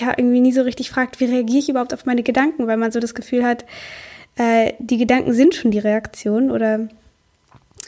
ja 0.00 0.14
irgendwie 0.16 0.40
nie 0.40 0.52
so 0.52 0.62
richtig 0.62 0.90
fragt, 0.90 1.20
wie 1.20 1.26
reagiere 1.26 1.58
ich 1.58 1.68
überhaupt 1.68 1.94
auf 1.94 2.06
meine 2.06 2.22
Gedanken, 2.22 2.66
weil 2.66 2.76
man 2.76 2.92
so 2.92 3.00
das 3.00 3.14
Gefühl 3.14 3.44
hat, 3.44 3.64
äh, 4.36 4.72
die 4.78 4.98
Gedanken 4.98 5.32
sind 5.32 5.54
schon 5.54 5.70
die 5.70 5.78
Reaktion 5.78 6.50
oder 6.50 6.88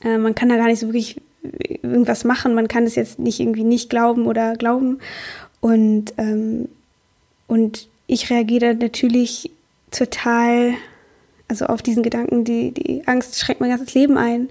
äh, 0.04 0.18
man 0.18 0.34
kann 0.34 0.48
da 0.48 0.56
gar 0.56 0.66
nicht 0.66 0.80
so 0.80 0.88
wirklich 0.88 1.20
irgendwas 1.82 2.24
machen, 2.24 2.54
man 2.54 2.68
kann 2.68 2.84
es 2.84 2.94
jetzt 2.94 3.18
nicht 3.18 3.40
irgendwie 3.40 3.64
nicht 3.64 3.90
glauben 3.90 4.26
oder 4.26 4.56
glauben. 4.56 4.98
Und 5.60 6.14
ähm, 6.18 6.68
und 7.46 7.88
ich 8.06 8.30
reagiere 8.30 8.74
natürlich 8.74 9.50
total, 9.90 10.74
also 11.48 11.66
auf 11.66 11.82
diesen 11.82 12.02
Gedanken, 12.02 12.44
die, 12.44 12.72
die 12.72 13.06
Angst 13.06 13.38
schränkt 13.38 13.60
mein 13.60 13.70
ganzes 13.70 13.94
Leben 13.94 14.18
ein, 14.18 14.48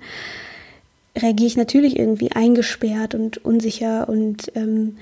reagiere 1.18 1.48
ich 1.48 1.58
natürlich 1.58 1.98
irgendwie 1.98 2.32
eingesperrt 2.32 3.16
und 3.16 3.44
unsicher 3.44 4.10
und 4.10 4.52
ähm, 4.56 4.98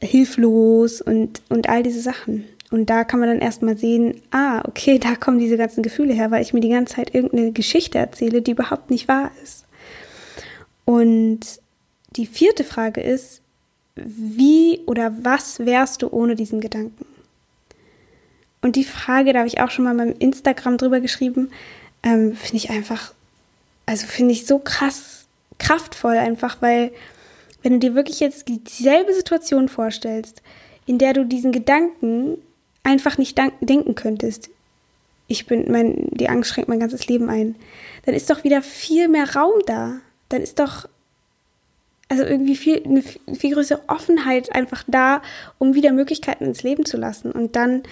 hilflos 0.00 1.00
und, 1.00 1.42
und 1.48 1.68
all 1.68 1.82
diese 1.82 2.00
Sachen. 2.00 2.44
Und 2.70 2.88
da 2.88 3.04
kann 3.04 3.20
man 3.20 3.28
dann 3.28 3.40
erstmal 3.40 3.76
sehen, 3.76 4.20
ah, 4.30 4.62
okay, 4.66 4.98
da 5.00 5.14
kommen 5.14 5.38
diese 5.38 5.56
ganzen 5.56 5.82
Gefühle 5.82 6.14
her, 6.14 6.30
weil 6.30 6.42
ich 6.42 6.52
mir 6.52 6.60
die 6.60 6.70
ganze 6.70 6.96
Zeit 6.96 7.14
irgendeine 7.14 7.52
Geschichte 7.52 7.98
erzähle, 7.98 8.42
die 8.42 8.52
überhaupt 8.52 8.90
nicht 8.90 9.08
wahr 9.08 9.30
ist. 9.42 9.64
Und 10.84 11.40
die 12.16 12.26
vierte 12.26 12.64
Frage 12.64 13.00
ist, 13.00 13.40
wie 13.94 14.80
oder 14.86 15.12
was 15.22 15.60
wärst 15.60 16.02
du 16.02 16.08
ohne 16.10 16.34
diesen 16.34 16.60
Gedanken? 16.60 17.06
Und 18.62 18.76
die 18.76 18.84
Frage, 18.84 19.32
da 19.32 19.40
habe 19.40 19.48
ich 19.48 19.60
auch 19.60 19.70
schon 19.70 19.84
mal 19.84 19.94
beim 19.94 20.14
Instagram 20.18 20.78
drüber 20.78 21.00
geschrieben, 21.00 21.50
ähm, 22.02 22.34
finde 22.34 22.56
ich 22.56 22.70
einfach, 22.70 23.12
also 23.86 24.06
finde 24.06 24.32
ich 24.32 24.46
so 24.46 24.58
krass 24.58 25.22
kraftvoll 25.62 26.16
einfach, 26.16 26.56
weil 26.60 26.92
wenn 27.62 27.72
du 27.72 27.78
dir 27.78 27.94
wirklich 27.94 28.20
jetzt 28.20 28.48
dieselbe 28.48 29.14
Situation 29.14 29.68
vorstellst, 29.68 30.42
in 30.86 30.98
der 30.98 31.12
du 31.12 31.24
diesen 31.24 31.52
Gedanken 31.52 32.38
einfach 32.82 33.18
nicht 33.18 33.38
denken 33.60 33.94
könntest, 33.94 34.50
ich 35.28 35.46
bin, 35.46 35.70
mein, 35.70 36.08
die 36.10 36.28
Angst 36.28 36.50
schränkt 36.50 36.68
mein 36.68 36.80
ganzes 36.80 37.06
Leben 37.06 37.30
ein, 37.30 37.54
dann 38.04 38.14
ist 38.14 38.28
doch 38.28 38.44
wieder 38.44 38.60
viel 38.62 39.08
mehr 39.08 39.34
Raum 39.34 39.62
da. 39.66 40.00
Dann 40.28 40.42
ist 40.42 40.58
doch 40.58 40.88
also 42.08 42.24
irgendwie 42.24 42.56
viel, 42.56 42.82
eine 42.84 43.02
viel 43.02 43.54
größere 43.54 43.80
Offenheit 43.86 44.54
einfach 44.54 44.84
da, 44.86 45.22
um 45.58 45.74
wieder 45.74 45.92
Möglichkeiten 45.92 46.44
ins 46.44 46.62
Leben 46.62 46.84
zu 46.84 46.98
lassen. 46.98 47.32
Und 47.32 47.56
dann, 47.56 47.84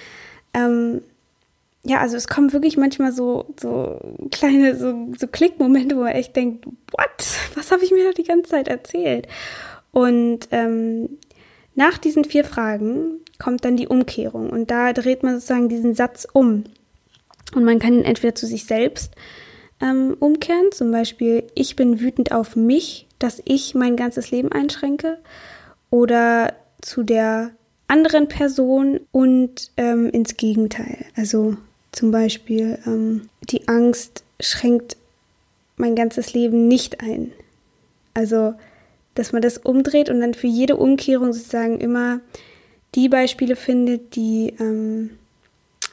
ähm, 0.52 1.00
ja, 1.82 2.00
also 2.00 2.16
es 2.16 2.28
kommen 2.28 2.52
wirklich 2.52 2.76
manchmal 2.76 3.12
so, 3.12 3.46
so 3.58 3.99
kleine, 4.30 4.76
so, 4.76 5.12
so 5.18 5.26
Klickmomente, 5.26 5.96
wo 5.96 6.00
man 6.00 6.12
echt 6.12 6.37
denkt, 6.37 6.66
what? 6.66 7.26
Was 7.54 7.70
habe 7.70 7.84
ich 7.84 7.90
mir 7.90 8.04
da 8.04 8.12
die 8.12 8.25
ganze 8.25 8.50
Zeit 8.50 8.68
erzählt? 8.68 9.28
Und 9.92 10.49
ähm, 10.50 11.18
nach 11.75 11.99
diesen 11.99 12.25
vier 12.25 12.44
Fragen 12.44 13.20
kommt 13.38 13.64
dann 13.64 13.76
die 13.76 13.88
Umkehrung 13.88 14.50
und 14.50 14.70
da 14.70 14.92
dreht 14.92 15.22
man 15.22 15.34
sozusagen 15.34 15.68
diesen 15.68 15.94
Satz 15.94 16.26
um. 16.30 16.64
Und 17.54 17.64
man 17.64 17.78
kann 17.78 17.94
ihn 17.94 18.04
entweder 18.04 18.34
zu 18.34 18.46
sich 18.46 18.64
selbst 18.64 19.14
ähm, 19.80 20.16
umkehren, 20.20 20.70
zum 20.72 20.90
Beispiel, 20.90 21.44
ich 21.54 21.75
bin 21.76 22.00
wütend 22.00 22.32
auf 22.32 22.54
mich, 22.54 23.08
dass 23.18 23.42
ich 23.44 23.75
mein 23.75 23.96
ganzes 23.96 24.30
Leben 24.30 24.52
einschränke, 24.52 25.18
oder 25.90 26.54
zu 26.80 27.02
der 27.02 27.50
anderen 27.88 28.28
Person 28.28 29.00
und 29.10 29.72
ähm, 29.76 30.08
ins 30.10 30.37
Gegenteil. 30.37 31.06
Also 31.16 31.56
zum 31.92 32.11
Beispiel, 32.11 32.78
ähm, 32.87 33.28
die 33.50 33.68
Angst 33.68 34.25
schränkt 34.40 34.97
mein 35.76 35.94
ganzes 35.94 36.35
Leben 36.35 36.68
nicht 36.68 37.00
ein. 37.00 37.32
Also, 38.14 38.54
dass 39.14 39.32
man 39.32 39.42
das 39.42 39.59
umdreht 39.59 40.09
und 40.09 40.20
dann 40.20 40.35
für 40.35 40.47
jede 40.47 40.76
Umkehrung 40.76 41.32
sozusagen 41.32 41.80
immer 41.80 42.20
die 42.94 43.09
Beispiele 43.09 43.56
findet, 43.56 44.14
die, 44.16 44.54
ähm, 44.59 45.11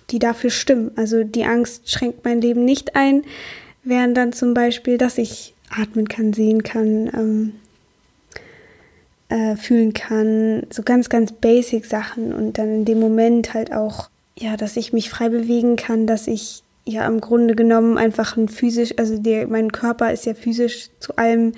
die 0.10 0.20
dafür 0.20 0.50
stimmen. 0.50 0.92
Also 0.96 1.24
die 1.24 1.44
Angst 1.44 1.89
schränkt 1.89 2.25
mein 2.25 2.42
Leben 2.42 2.66
nicht 2.66 2.96
ein, 2.96 3.24
wären 3.84 4.13
dann 4.13 4.34
zum 4.34 4.54
Beispiel, 4.54 4.98
dass 4.98 5.18
ich 5.18 5.54
atmen 5.70 6.08
kann, 6.08 6.34
sehen 6.34 6.63
kann, 6.63 7.12
ähm, 7.13 7.54
äh, 9.30 9.56
fühlen 9.58 9.94
kann, 9.94 10.63
so 10.70 10.84
ganz, 10.84 11.10
ganz 11.10 11.34
basic 11.34 11.86
Sachen 11.86 12.34
und 12.34 12.58
dann 12.58 12.74
in 12.74 12.86
dem 12.86 13.00
Moment 13.00 13.54
halt 13.54 13.74
auch, 13.74 14.10
ja, 14.38 14.58
dass 14.58 14.77
ich 14.77 14.94
mich 14.94 15.10
frei 15.10 15.29
bewegen 15.29 15.75
kann, 15.75 16.08
dass 16.08 16.27
ich 16.27 16.63
ja 16.86 17.06
im 17.06 17.20
Grunde 17.20 17.56
genommen 17.56 17.98
einfach 17.98 18.38
ein 18.38 18.48
physisch, 18.48 18.94
also 18.98 19.17
der, 19.17 19.48
mein 19.48 19.72
Körper 19.72 20.12
ist 20.12 20.25
ja 20.25 20.34
physisch 20.34 20.89
zu 21.00 21.17
allem 21.17 21.53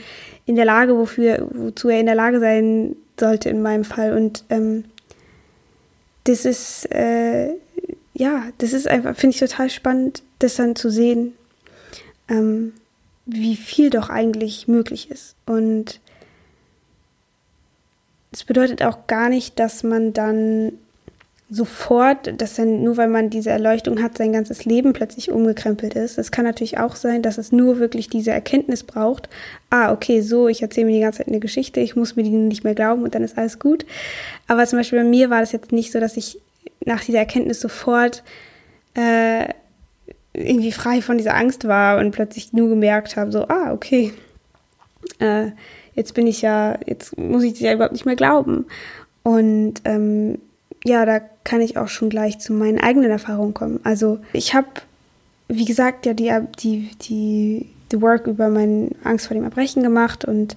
in 0.45 0.55
der 0.55 0.65
Lage, 0.65 0.97
wofür, 0.97 1.47
wozu 1.51 1.89
er 1.89 1.99
in 1.99 2.07
der 2.07 2.15
Lage 2.15 2.39
sein 2.39 2.95
sollte 3.19 3.49
in 3.49 3.61
meinem 3.61 3.83
Fall 3.83 4.13
und 4.15 4.45
ähm, 4.49 4.85
das 6.23 6.45
ist, 6.45 6.91
äh, 6.91 7.49
ja, 8.13 8.43
das 8.57 8.73
ist 8.73 8.87
einfach, 8.87 9.15
finde 9.15 9.35
ich 9.35 9.39
total 9.39 9.69
spannend, 9.69 10.23
das 10.39 10.55
dann 10.55 10.75
zu 10.75 10.89
sehen 10.89 11.33
ähm, 12.29 12.73
wie 13.25 13.55
viel 13.55 13.89
doch 13.89 14.09
eigentlich 14.09 14.67
möglich 14.67 15.11
ist. 15.11 15.35
Und 15.45 15.99
es 18.31 18.43
bedeutet 18.43 18.83
auch 18.83 19.07
gar 19.07 19.29
nicht, 19.29 19.59
dass 19.59 19.83
man 19.83 20.13
dann 20.13 20.73
sofort, 21.49 22.39
dass 22.39 22.55
dann 22.55 22.83
nur 22.83 22.97
weil 22.97 23.07
man 23.07 23.31
diese 23.31 23.49
Erleuchtung 23.49 24.03
hat, 24.03 24.17
sein 24.17 24.33
ganzes 24.33 24.65
Leben 24.65 24.93
plötzlich 24.93 25.31
umgekrempelt 25.31 25.95
ist. 25.95 26.19
Es 26.19 26.31
kann 26.31 26.45
natürlich 26.45 26.77
auch 26.77 26.95
sein, 26.95 27.23
dass 27.23 27.39
es 27.39 27.51
nur 27.51 27.79
wirklich 27.79 28.07
diese 28.07 28.31
Erkenntnis 28.31 28.83
braucht. 28.83 29.29
Ah, 29.71 29.91
okay, 29.91 30.21
so, 30.21 30.47
ich 30.47 30.61
erzähle 30.61 30.87
mir 30.87 30.93
die 30.93 30.99
ganze 30.99 31.19
Zeit 31.19 31.27
eine 31.27 31.39
Geschichte, 31.39 31.79
ich 31.79 31.95
muss 31.95 32.15
mir 32.15 32.23
die 32.23 32.29
nicht 32.29 32.63
mehr 32.63 32.75
glauben 32.75 33.03
und 33.03 33.15
dann 33.15 33.23
ist 33.23 33.37
alles 33.37 33.57
gut. 33.57 33.85
Aber 34.47 34.65
zum 34.67 34.77
Beispiel 34.77 34.99
bei 34.99 35.05
mir 35.05 35.31
war 35.31 35.39
das 35.39 35.51
jetzt 35.51 35.71
nicht 35.71 35.91
so, 35.91 35.99
dass 35.99 36.17
ich 36.17 36.39
nach 36.85 37.03
dieser 37.03 37.19
Erkenntnis 37.19 37.59
sofort 37.59 38.23
äh, 38.93 39.45
irgendwie 40.33 40.71
frei 40.71 41.01
von 41.01 41.17
dieser 41.17 41.35
Angst 41.35 41.67
war 41.67 41.97
und 41.97 42.11
plötzlich 42.11 42.53
nur 42.53 42.69
gemerkt 42.69 43.17
habe, 43.17 43.31
so, 43.31 43.47
ah, 43.47 43.73
okay, 43.73 44.13
äh, 45.17 45.47
jetzt 45.95 46.13
bin 46.13 46.27
ich 46.27 46.43
ja, 46.43 46.77
jetzt 46.85 47.17
muss 47.17 47.43
ich 47.43 47.53
es 47.53 47.59
ja 47.59 47.73
überhaupt 47.73 47.93
nicht 47.93 48.05
mehr 48.05 48.15
glauben. 48.15 48.67
Und 49.23 49.81
ähm, 49.85 50.37
ja, 50.85 51.05
da 51.05 51.19
kann 51.43 51.61
ich 51.61 51.77
auch 51.77 51.87
schon 51.87 52.09
gleich 52.09 52.39
zu 52.39 52.53
meinen 52.53 52.79
eigenen 52.79 53.11
Erfahrungen 53.11 53.53
kommen. 53.53 53.79
Also 53.83 54.19
ich 54.33 54.53
habe, 54.53 54.67
wie 55.47 55.65
gesagt, 55.65 56.05
ja 56.05 56.13
die, 56.13 56.31
die, 56.59 56.89
die, 57.01 57.69
The 57.91 58.01
Work 58.01 58.27
über 58.27 58.49
meine 58.49 58.91
Angst 59.03 59.27
vor 59.27 59.35
dem 59.35 59.43
Erbrechen 59.43 59.81
gemacht 59.81 60.23
und 60.23 60.55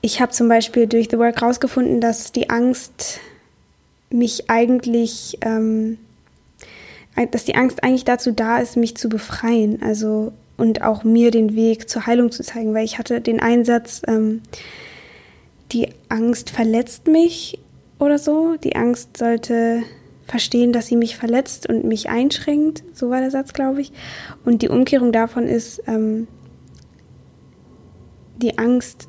ich 0.00 0.20
habe 0.20 0.32
zum 0.32 0.48
Beispiel 0.48 0.88
durch 0.88 1.08
The 1.10 1.18
Work 1.18 1.40
rausgefunden, 1.40 2.00
dass 2.00 2.32
die 2.32 2.50
Angst 2.50 3.20
mich 4.10 4.50
eigentlich 4.50 5.38
ähm, 5.42 5.98
dass 7.30 7.44
die 7.44 7.54
Angst 7.54 7.84
eigentlich 7.84 8.04
dazu 8.04 8.32
da 8.32 8.58
ist, 8.58 8.76
mich 8.76 8.96
zu 8.96 9.08
befreien, 9.08 9.82
also 9.82 10.32
und 10.56 10.82
auch 10.82 11.04
mir 11.04 11.30
den 11.30 11.56
Weg 11.56 11.88
zur 11.88 12.06
Heilung 12.06 12.30
zu 12.30 12.42
zeigen, 12.42 12.74
weil 12.74 12.84
ich 12.84 12.98
hatte 12.98 13.20
den 13.20 13.40
Einsatz, 13.40 14.02
ähm, 14.06 14.42
die 15.72 15.88
Angst 16.08 16.50
verletzt 16.50 17.08
mich 17.08 17.58
oder 17.98 18.18
so. 18.18 18.56
Die 18.56 18.76
Angst 18.76 19.16
sollte 19.16 19.82
verstehen, 20.26 20.72
dass 20.72 20.86
sie 20.86 20.96
mich 20.96 21.16
verletzt 21.16 21.68
und 21.68 21.84
mich 21.84 22.08
einschränkt, 22.08 22.82
so 22.92 23.10
war 23.10 23.20
der 23.20 23.30
Satz, 23.30 23.52
glaube 23.52 23.80
ich. 23.80 23.92
Und 24.44 24.62
die 24.62 24.68
Umkehrung 24.68 25.12
davon 25.12 25.44
ist, 25.44 25.82
ähm, 25.86 26.26
die 28.36 28.58
Angst 28.58 29.08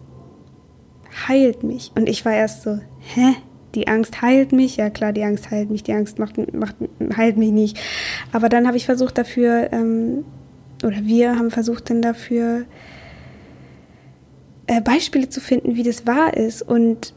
heilt 1.27 1.63
mich. 1.63 1.92
Und 1.96 2.10
ich 2.10 2.25
war 2.25 2.34
erst 2.34 2.63
so, 2.63 2.80
hä? 3.00 3.36
die 3.75 3.88
Angst 3.88 4.22
heilt 4.22 4.51
mich. 4.51 4.77
Ja 4.77 4.89
klar, 4.89 5.13
die 5.13 5.24
Angst 5.24 5.51
heilt 5.51 5.70
mich, 5.70 5.84
die 5.84 5.94
Angst 5.94 6.18
macht, 6.18 6.54
macht, 6.54 6.75
heilt 7.15 7.38
mich 7.38 7.51
nicht. 7.51 7.77
Aber 8.32 8.50
dann 8.50 8.68
habe 8.68 8.77
ich 8.77 8.86
versucht 8.86 9.18
dafür, 9.18 9.72
ähm, 9.72 10.25
oder 10.84 10.98
wir 11.04 11.38
haben 11.38 11.51
versucht 11.51 11.89
dann 11.89 12.01
dafür 12.01 12.65
äh, 14.68 14.82
Beispiele 14.82 15.30
zu 15.30 15.42
finden, 15.42 15.75
wie 15.75 15.84
das 15.84 16.08
wahr 16.08 16.36
ist. 16.36 16.62
Und 16.62 17.13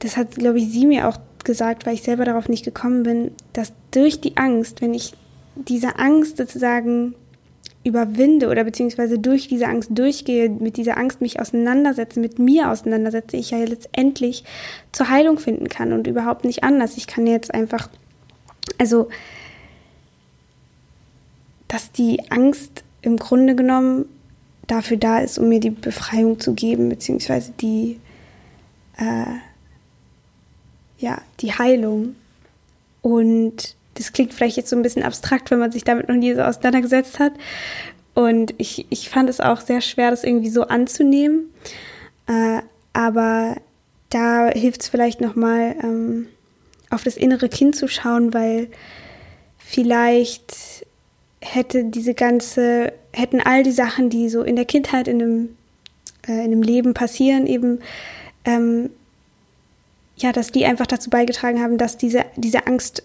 das 0.00 0.16
hat, 0.16 0.36
glaube 0.36 0.58
ich, 0.58 0.70
sie 0.70 0.86
mir 0.86 1.08
auch 1.08 1.18
gesagt, 1.44 1.86
weil 1.86 1.94
ich 1.94 2.02
selber 2.02 2.24
darauf 2.24 2.48
nicht 2.48 2.64
gekommen 2.64 3.02
bin, 3.02 3.32
dass 3.52 3.72
durch 3.90 4.20
die 4.20 4.36
Angst, 4.36 4.80
wenn 4.80 4.94
ich 4.94 5.14
diese 5.54 5.98
Angst 5.98 6.36
sozusagen 6.36 7.14
überwinde 7.84 8.48
oder 8.48 8.64
beziehungsweise 8.64 9.18
durch 9.18 9.48
diese 9.48 9.66
Angst 9.66 9.90
durchgehe, 9.92 10.50
mit 10.50 10.76
dieser 10.76 10.98
Angst 10.98 11.20
mich 11.20 11.40
auseinandersetze, 11.40 12.20
mit 12.20 12.38
mir 12.38 12.70
auseinandersetze, 12.70 13.36
ich 13.36 13.50
ja 13.50 13.58
letztendlich 13.58 14.44
zur 14.92 15.08
Heilung 15.08 15.38
finden 15.38 15.68
kann 15.68 15.92
und 15.92 16.06
überhaupt 16.06 16.44
nicht 16.44 16.64
anders. 16.64 16.96
Ich 16.96 17.06
kann 17.06 17.26
jetzt 17.26 17.54
einfach, 17.54 17.88
also, 18.78 19.08
dass 21.66 21.92
die 21.92 22.30
Angst 22.30 22.84
im 23.02 23.16
Grunde 23.16 23.54
genommen 23.54 24.06
dafür 24.66 24.96
da 24.96 25.20
ist, 25.20 25.38
um 25.38 25.48
mir 25.48 25.60
die 25.60 25.70
Befreiung 25.70 26.38
zu 26.40 26.54
geben, 26.54 26.88
beziehungsweise 26.88 27.52
die, 27.60 27.98
äh, 28.98 29.24
ja, 30.98 31.22
die 31.40 31.52
Heilung. 31.52 32.16
Und 33.02 33.76
das 33.94 34.12
klingt 34.12 34.34
vielleicht 34.34 34.56
jetzt 34.56 34.70
so 34.70 34.76
ein 34.76 34.82
bisschen 34.82 35.02
abstrakt, 35.02 35.50
wenn 35.50 35.58
man 35.58 35.72
sich 35.72 35.84
damit 35.84 36.08
noch 36.08 36.16
nie 36.16 36.34
so 36.34 36.42
auseinandergesetzt 36.42 37.18
hat. 37.18 37.32
Und 38.14 38.54
ich, 38.58 38.86
ich 38.90 39.08
fand 39.08 39.30
es 39.30 39.40
auch 39.40 39.60
sehr 39.60 39.80
schwer, 39.80 40.10
das 40.10 40.24
irgendwie 40.24 40.50
so 40.50 40.62
anzunehmen. 40.62 41.52
Äh, 42.26 42.62
aber 42.92 43.56
da 44.10 44.48
hilft 44.48 44.82
es 44.82 44.88
vielleicht 44.88 45.20
nochmal, 45.20 45.76
ähm, 45.82 46.26
auf 46.90 47.04
das 47.04 47.16
innere 47.16 47.48
Kind 47.48 47.76
zu 47.76 47.86
schauen, 47.86 48.32
weil 48.32 48.68
vielleicht 49.58 50.86
hätte 51.40 51.84
diese 51.84 52.14
ganze, 52.14 52.92
hätten 53.12 53.40
all 53.40 53.62
die 53.62 53.72
Sachen, 53.72 54.10
die 54.10 54.28
so 54.28 54.42
in 54.42 54.56
der 54.56 54.64
Kindheit, 54.64 55.06
in 55.06 55.22
einem, 55.22 55.56
äh, 56.26 56.32
in 56.32 56.52
einem 56.52 56.62
Leben 56.62 56.94
passieren, 56.94 57.46
eben, 57.46 57.80
ähm, 58.44 58.90
ja, 60.18 60.32
dass 60.32 60.50
die 60.50 60.64
einfach 60.64 60.86
dazu 60.86 61.10
beigetragen 61.10 61.60
haben, 61.60 61.78
dass 61.78 61.96
diese, 61.96 62.24
diese 62.36 62.66
Angst 62.66 63.02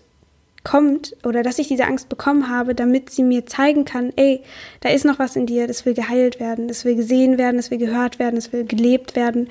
kommt 0.63 1.15
oder 1.23 1.43
dass 1.43 1.59
ich 1.59 1.67
diese 1.67 1.85
Angst 1.85 2.09
bekommen 2.09 2.49
habe, 2.49 2.73
damit 2.73 3.09
sie 3.09 3.23
mir 3.23 3.45
zeigen 3.45 3.85
kann, 3.85 4.13
ey, 4.15 4.41
da 4.79 4.89
ist 4.89 5.05
noch 5.05 5.19
was 5.19 5.35
in 5.35 5.45
dir, 5.45 5.67
das 5.67 5.85
will 5.85 5.93
geheilt 5.93 6.39
werden, 6.39 6.67
das 6.67 6.85
will 6.85 6.95
gesehen 6.95 7.37
werden, 7.37 7.57
das 7.57 7.69
will 7.69 7.77
gehört 7.77 8.19
werden, 8.19 8.35
das 8.35 8.53
will 8.53 8.63
gelebt 8.63 9.15
werden. 9.15 9.49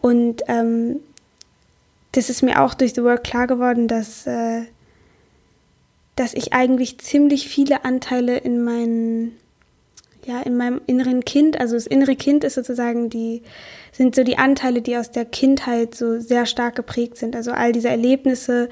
Und 0.00 0.42
ähm, 0.48 1.00
das 2.12 2.30
ist 2.30 2.42
mir 2.42 2.62
auch 2.62 2.74
durch 2.74 2.94
The 2.94 3.02
Work 3.02 3.24
klar 3.24 3.46
geworden, 3.46 3.88
dass, 3.88 4.26
äh, 4.26 4.62
dass 6.16 6.32
ich 6.32 6.54
eigentlich 6.54 6.98
ziemlich 6.98 7.48
viele 7.48 7.84
Anteile 7.84 8.38
in 8.38 8.64
meinen, 8.64 9.36
ja, 10.26 10.40
in 10.40 10.56
meinem 10.56 10.80
inneren 10.86 11.24
Kind, 11.24 11.60
also 11.60 11.74
das 11.74 11.86
innere 11.86 12.16
Kind 12.16 12.42
ist 12.42 12.54
sozusagen 12.54 13.10
die, 13.10 13.42
sind 13.92 14.16
so 14.16 14.24
die 14.24 14.38
Anteile, 14.38 14.82
die 14.82 14.96
aus 14.96 15.12
der 15.12 15.24
Kindheit 15.24 15.94
so 15.94 16.18
sehr 16.18 16.46
stark 16.46 16.74
geprägt 16.74 17.16
sind. 17.16 17.36
Also 17.36 17.52
all 17.52 17.70
diese 17.70 17.88
Erlebnisse, 17.88 18.68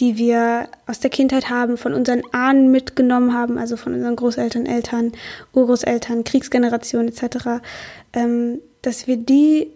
die 0.00 0.16
wir 0.16 0.66
aus 0.86 1.00
der 1.00 1.10
Kindheit 1.10 1.50
haben, 1.50 1.76
von 1.76 1.92
unseren 1.92 2.22
Ahnen 2.32 2.70
mitgenommen 2.70 3.34
haben, 3.34 3.58
also 3.58 3.76
von 3.76 3.92
unseren 3.92 4.16
Großeltern, 4.16 4.64
Eltern, 4.64 5.12
Urgroßeltern, 5.52 6.24
Kriegsgeneration 6.24 7.08
etc., 7.08 7.60
ähm, 8.14 8.60
dass 8.80 9.06
wir 9.06 9.18
die, 9.18 9.72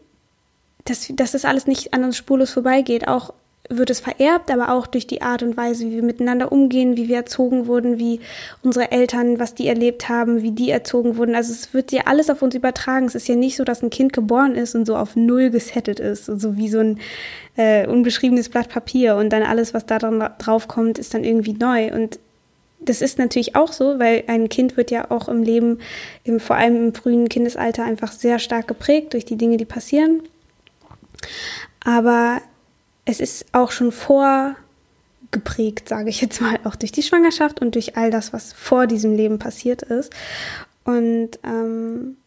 dass, 0.86 1.08
dass 1.10 1.32
das 1.32 1.44
alles 1.44 1.66
nicht 1.66 1.92
an 1.92 2.04
uns 2.04 2.16
spurlos 2.16 2.50
vorbeigeht, 2.50 3.06
auch 3.06 3.34
wird 3.68 3.90
es 3.90 4.00
vererbt, 4.00 4.50
aber 4.50 4.72
auch 4.72 4.86
durch 4.86 5.06
die 5.06 5.22
Art 5.22 5.42
und 5.42 5.56
Weise, 5.56 5.86
wie 5.86 5.96
wir 5.96 6.02
miteinander 6.02 6.50
umgehen, 6.52 6.96
wie 6.96 7.08
wir 7.08 7.16
erzogen 7.16 7.66
wurden, 7.66 7.98
wie 7.98 8.20
unsere 8.62 8.90
Eltern, 8.90 9.38
was 9.38 9.54
die 9.54 9.68
erlebt 9.68 10.08
haben, 10.08 10.42
wie 10.42 10.52
die 10.52 10.70
erzogen 10.70 11.16
wurden. 11.16 11.34
Also 11.34 11.52
es 11.52 11.74
wird 11.74 11.92
ja 11.92 12.02
alles 12.06 12.30
auf 12.30 12.40
uns 12.40 12.54
übertragen. 12.54 13.06
Es 13.06 13.14
ist 13.14 13.28
ja 13.28 13.36
nicht 13.36 13.56
so, 13.56 13.64
dass 13.64 13.82
ein 13.82 13.90
Kind 13.90 14.12
geboren 14.12 14.54
ist 14.54 14.74
und 14.74 14.86
so 14.86 14.96
auf 14.96 15.16
Null 15.16 15.50
gesettet 15.50 16.00
ist, 16.00 16.26
so 16.26 16.56
wie 16.56 16.68
so 16.68 16.78
ein 16.78 16.98
äh, 17.56 17.86
unbeschriebenes 17.86 18.48
Blatt 18.48 18.68
Papier 18.70 19.16
und 19.16 19.30
dann 19.30 19.42
alles, 19.42 19.74
was 19.74 19.84
da 19.84 19.98
drauf 19.98 20.68
kommt, 20.68 20.98
ist 20.98 21.12
dann 21.12 21.24
irgendwie 21.24 21.52
neu. 21.52 21.92
Und 21.92 22.18
das 22.80 23.02
ist 23.02 23.18
natürlich 23.18 23.54
auch 23.56 23.72
so, 23.72 23.98
weil 23.98 24.24
ein 24.28 24.48
Kind 24.48 24.76
wird 24.76 24.90
ja 24.90 25.10
auch 25.10 25.28
im 25.28 25.42
Leben, 25.42 25.78
im, 26.24 26.40
vor 26.40 26.56
allem 26.56 26.76
im 26.76 26.94
frühen 26.94 27.28
Kindesalter, 27.28 27.84
einfach 27.84 28.12
sehr 28.12 28.38
stark 28.38 28.68
geprägt 28.68 29.12
durch 29.12 29.24
die 29.24 29.36
Dinge, 29.36 29.56
die 29.56 29.64
passieren. 29.64 30.22
Aber 31.84 32.40
es 33.08 33.20
ist 33.20 33.46
auch 33.52 33.70
schon 33.70 33.90
vorgeprägt, 33.90 35.88
sage 35.88 36.10
ich 36.10 36.20
jetzt 36.20 36.42
mal, 36.42 36.58
auch 36.64 36.76
durch 36.76 36.92
die 36.92 37.02
Schwangerschaft 37.02 37.60
und 37.60 37.74
durch 37.74 37.96
all 37.96 38.10
das, 38.10 38.34
was 38.34 38.52
vor 38.52 38.86
diesem 38.86 39.16
Leben 39.16 39.38
passiert 39.38 39.82
ist. 39.82 40.12
Und 40.84 41.30
ähm, 41.42 42.18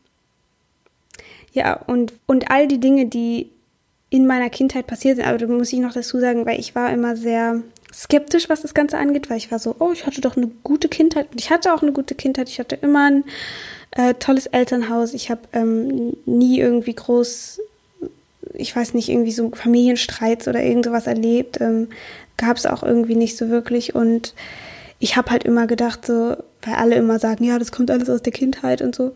ja, 1.53 1.73
und, 1.73 2.13
und 2.25 2.49
all 2.49 2.67
die 2.67 2.79
Dinge, 2.79 3.05
die 3.05 3.51
in 4.09 4.25
meiner 4.25 4.49
Kindheit 4.49 4.87
passiert 4.87 5.17
sind, 5.17 5.27
aber 5.27 5.37
da 5.37 5.45
muss 5.47 5.71
ich 5.71 5.79
noch 5.79 5.93
dazu 5.93 6.19
sagen, 6.19 6.45
weil 6.47 6.59
ich 6.59 6.73
war 6.73 6.91
immer 6.91 7.15
sehr 7.15 7.61
skeptisch, 7.93 8.49
was 8.49 8.63
das 8.63 8.73
Ganze 8.73 8.97
angeht, 8.97 9.29
weil 9.29 9.37
ich 9.37 9.51
war 9.51 9.59
so, 9.59 9.75
oh, 9.77 9.91
ich 9.91 10.07
hatte 10.07 10.21
doch 10.21 10.35
eine 10.35 10.47
gute 10.63 10.89
Kindheit 10.89 11.27
und 11.31 11.39
ich 11.39 11.51
hatte 11.51 11.73
auch 11.73 11.83
eine 11.83 11.91
gute 11.91 12.15
Kindheit. 12.15 12.49
Ich 12.49 12.59
hatte 12.59 12.75
immer 12.75 13.07
ein 13.07 13.23
äh, 13.91 14.15
tolles 14.15 14.47
Elternhaus. 14.47 15.13
Ich 15.13 15.29
habe 15.29 15.41
ähm, 15.53 16.17
nie 16.25 16.59
irgendwie 16.59 16.95
groß 16.95 17.61
ich 18.53 18.75
weiß 18.75 18.93
nicht, 18.93 19.09
irgendwie 19.09 19.31
so 19.31 19.51
Familienstreits 19.51 20.47
oder 20.47 20.61
irgend 20.61 20.85
sowas 20.85 21.07
erlebt. 21.07 21.59
Ähm, 21.61 21.89
Gab 22.37 22.57
es 22.57 22.65
auch 22.65 22.83
irgendwie 22.83 23.15
nicht 23.15 23.37
so 23.37 23.49
wirklich. 23.49 23.93
Und 23.95 24.33
ich 24.99 25.15
habe 25.15 25.31
halt 25.31 25.43
immer 25.43 25.67
gedacht, 25.67 26.05
so, 26.05 26.35
weil 26.61 26.75
alle 26.75 26.95
immer 26.95 27.19
sagen, 27.19 27.43
ja, 27.43 27.59
das 27.59 27.71
kommt 27.71 27.91
alles 27.91 28.09
aus 28.09 28.21
der 28.21 28.33
Kindheit 28.33 28.81
und 28.81 28.95
so. 28.95 29.13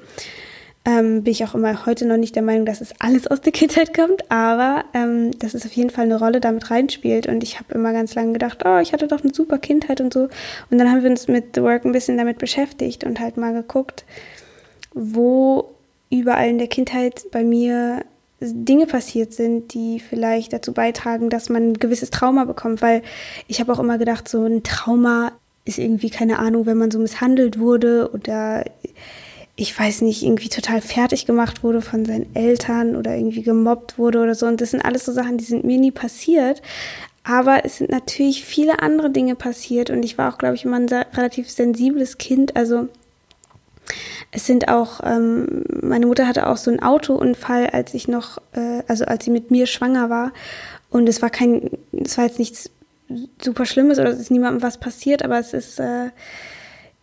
Ähm, 0.87 1.23
bin 1.23 1.31
ich 1.31 1.43
auch 1.43 1.55
immer 1.55 1.87
heute 1.87 2.05
noch 2.05 2.17
nicht 2.17 2.35
der 2.35 2.43
Meinung, 2.43 2.67
dass 2.67 2.79
es 2.79 2.93
alles 2.99 3.25
aus 3.25 3.41
der 3.41 3.51
Kindheit 3.51 3.91
kommt, 3.95 4.29
aber 4.29 4.85
ähm, 4.93 5.31
dass 5.39 5.55
es 5.55 5.65
auf 5.65 5.71
jeden 5.71 5.89
Fall 5.89 6.05
eine 6.05 6.19
Rolle 6.19 6.39
damit 6.39 6.69
reinspielt. 6.69 7.25
Und 7.25 7.41
ich 7.41 7.59
habe 7.59 7.73
immer 7.73 7.91
ganz 7.91 8.13
lange 8.13 8.33
gedacht, 8.33 8.63
oh, 8.65 8.77
ich 8.77 8.93
hatte 8.93 9.07
doch 9.07 9.23
eine 9.23 9.33
super 9.33 9.57
Kindheit 9.57 9.99
und 9.99 10.13
so. 10.13 10.29
Und 10.69 10.77
dann 10.77 10.91
haben 10.91 11.01
wir 11.01 11.09
uns 11.09 11.27
mit 11.27 11.55
The 11.55 11.63
Work 11.63 11.85
ein 11.85 11.91
bisschen 11.91 12.17
damit 12.17 12.37
beschäftigt 12.37 13.03
und 13.03 13.19
halt 13.19 13.37
mal 13.37 13.53
geguckt, 13.53 14.05
wo 14.93 15.71
überall 16.11 16.49
in 16.49 16.59
der 16.59 16.67
Kindheit 16.67 17.25
bei 17.31 17.43
mir 17.43 18.05
Dinge 18.39 18.85
passiert 18.85 19.33
sind, 19.33 19.73
die 19.73 19.99
vielleicht 19.99 20.53
dazu 20.53 20.73
beitragen, 20.73 21.29
dass 21.29 21.49
man 21.49 21.71
ein 21.71 21.73
gewisses 21.75 22.09
Trauma 22.09 22.45
bekommt, 22.45 22.81
weil 22.81 23.01
ich 23.47 23.59
habe 23.59 23.71
auch 23.71 23.79
immer 23.79 23.97
gedacht, 23.97 24.27
so 24.27 24.45
ein 24.45 24.63
Trauma 24.63 25.31
ist 25.63 25.79
irgendwie 25.79 26.09
keine 26.09 26.39
Ahnung, 26.39 26.65
wenn 26.65 26.77
man 26.77 26.91
so 26.91 26.99
misshandelt 26.99 27.59
wurde 27.59 28.11
oder 28.13 28.65
ich 29.55 29.77
weiß 29.77 30.01
nicht, 30.01 30.21
irgendwie 30.23 30.49
total 30.49 30.81
fertig 30.81 31.25
gemacht 31.25 31.63
wurde 31.63 31.81
von 31.81 32.03
seinen 32.03 32.35
Eltern 32.35 32.95
oder 32.95 33.15
irgendwie 33.15 33.41
gemobbt 33.41 33.97
wurde 33.97 34.21
oder 34.21 34.35
so. 34.35 34.47
Und 34.47 34.59
das 34.59 34.71
sind 34.71 34.83
alles 34.83 35.05
so 35.05 35.13
Sachen, 35.13 35.37
die 35.37 35.45
sind 35.45 35.63
mir 35.63 35.77
nie 35.77 35.91
passiert. 35.91 36.61
Aber 37.23 37.65
es 37.65 37.77
sind 37.77 37.89
natürlich 37.89 38.45
viele 38.45 38.81
andere 38.81 39.09
Dinge 39.09 39.35
passiert 39.35 39.89
und 39.89 40.03
ich 40.03 40.17
war 40.17 40.31
auch, 40.31 40.37
glaube 40.37 40.55
ich, 40.55 40.65
immer 40.65 40.77
ein 40.77 40.87
relativ 40.87 41.49
sensibles 41.49 42.17
Kind. 42.17 42.55
Also 42.55 42.89
es 44.31 44.45
sind 44.45 44.67
auch, 44.67 45.01
ähm, 45.03 45.63
meine 45.81 46.05
Mutter 46.05 46.27
hatte 46.27 46.47
auch 46.47 46.57
so 46.57 46.71
einen 46.71 46.81
Autounfall, 46.81 47.67
als 47.67 47.93
ich 47.93 48.07
noch, 48.07 48.37
äh, 48.53 48.83
also 48.87 49.05
als 49.05 49.25
sie 49.25 49.31
mit 49.31 49.51
mir 49.51 49.67
schwanger 49.67 50.09
war. 50.09 50.33
Und 50.89 51.07
es 51.07 51.21
war 51.21 51.29
kein, 51.29 51.69
es 51.91 52.17
war 52.17 52.25
jetzt 52.25 52.39
nichts 52.39 52.69
super 53.41 53.65
Schlimmes 53.65 53.99
oder 53.99 54.09
es 54.09 54.19
ist 54.19 54.31
niemandem 54.31 54.63
was 54.63 54.79
passiert, 54.79 55.23
aber 55.23 55.39
es 55.39 55.53
ist, 55.53 55.79
äh, 55.79 56.09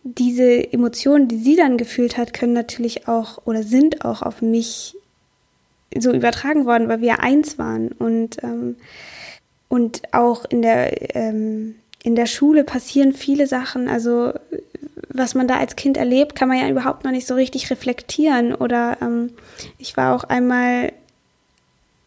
diese 0.03 0.71
Emotionen, 0.73 1.27
die 1.27 1.37
sie 1.37 1.55
dann 1.55 1.77
gefühlt 1.77 2.17
hat, 2.17 2.33
können 2.33 2.53
natürlich 2.53 3.07
auch 3.07 3.39
oder 3.45 3.63
sind 3.63 4.03
auch 4.03 4.21
auf 4.21 4.41
mich 4.41 4.95
so 5.97 6.11
übertragen 6.11 6.65
worden, 6.65 6.89
weil 6.89 7.01
wir 7.01 7.19
eins 7.21 7.57
waren. 7.57 7.89
Und, 7.89 8.43
ähm, 8.43 8.75
und 9.69 10.01
auch 10.13 10.45
in 10.45 10.61
der, 10.61 11.15
ähm, 11.15 11.75
in 12.03 12.15
der 12.15 12.25
Schule 12.25 12.63
passieren 12.63 13.13
viele 13.13 13.47
Sachen. 13.47 13.87
Also 13.87 14.33
was 15.09 15.35
man 15.35 15.47
da 15.47 15.57
als 15.57 15.75
Kind 15.75 15.97
erlebt, 15.97 16.35
kann 16.35 16.49
man 16.49 16.59
ja 16.59 16.69
überhaupt 16.69 17.03
noch 17.03 17.11
nicht 17.11 17.27
so 17.27 17.35
richtig 17.35 17.69
reflektieren. 17.71 18.53
Oder 18.53 18.97
ähm, 19.01 19.31
ich 19.77 19.95
war 19.95 20.15
auch 20.15 20.25
einmal, 20.25 20.91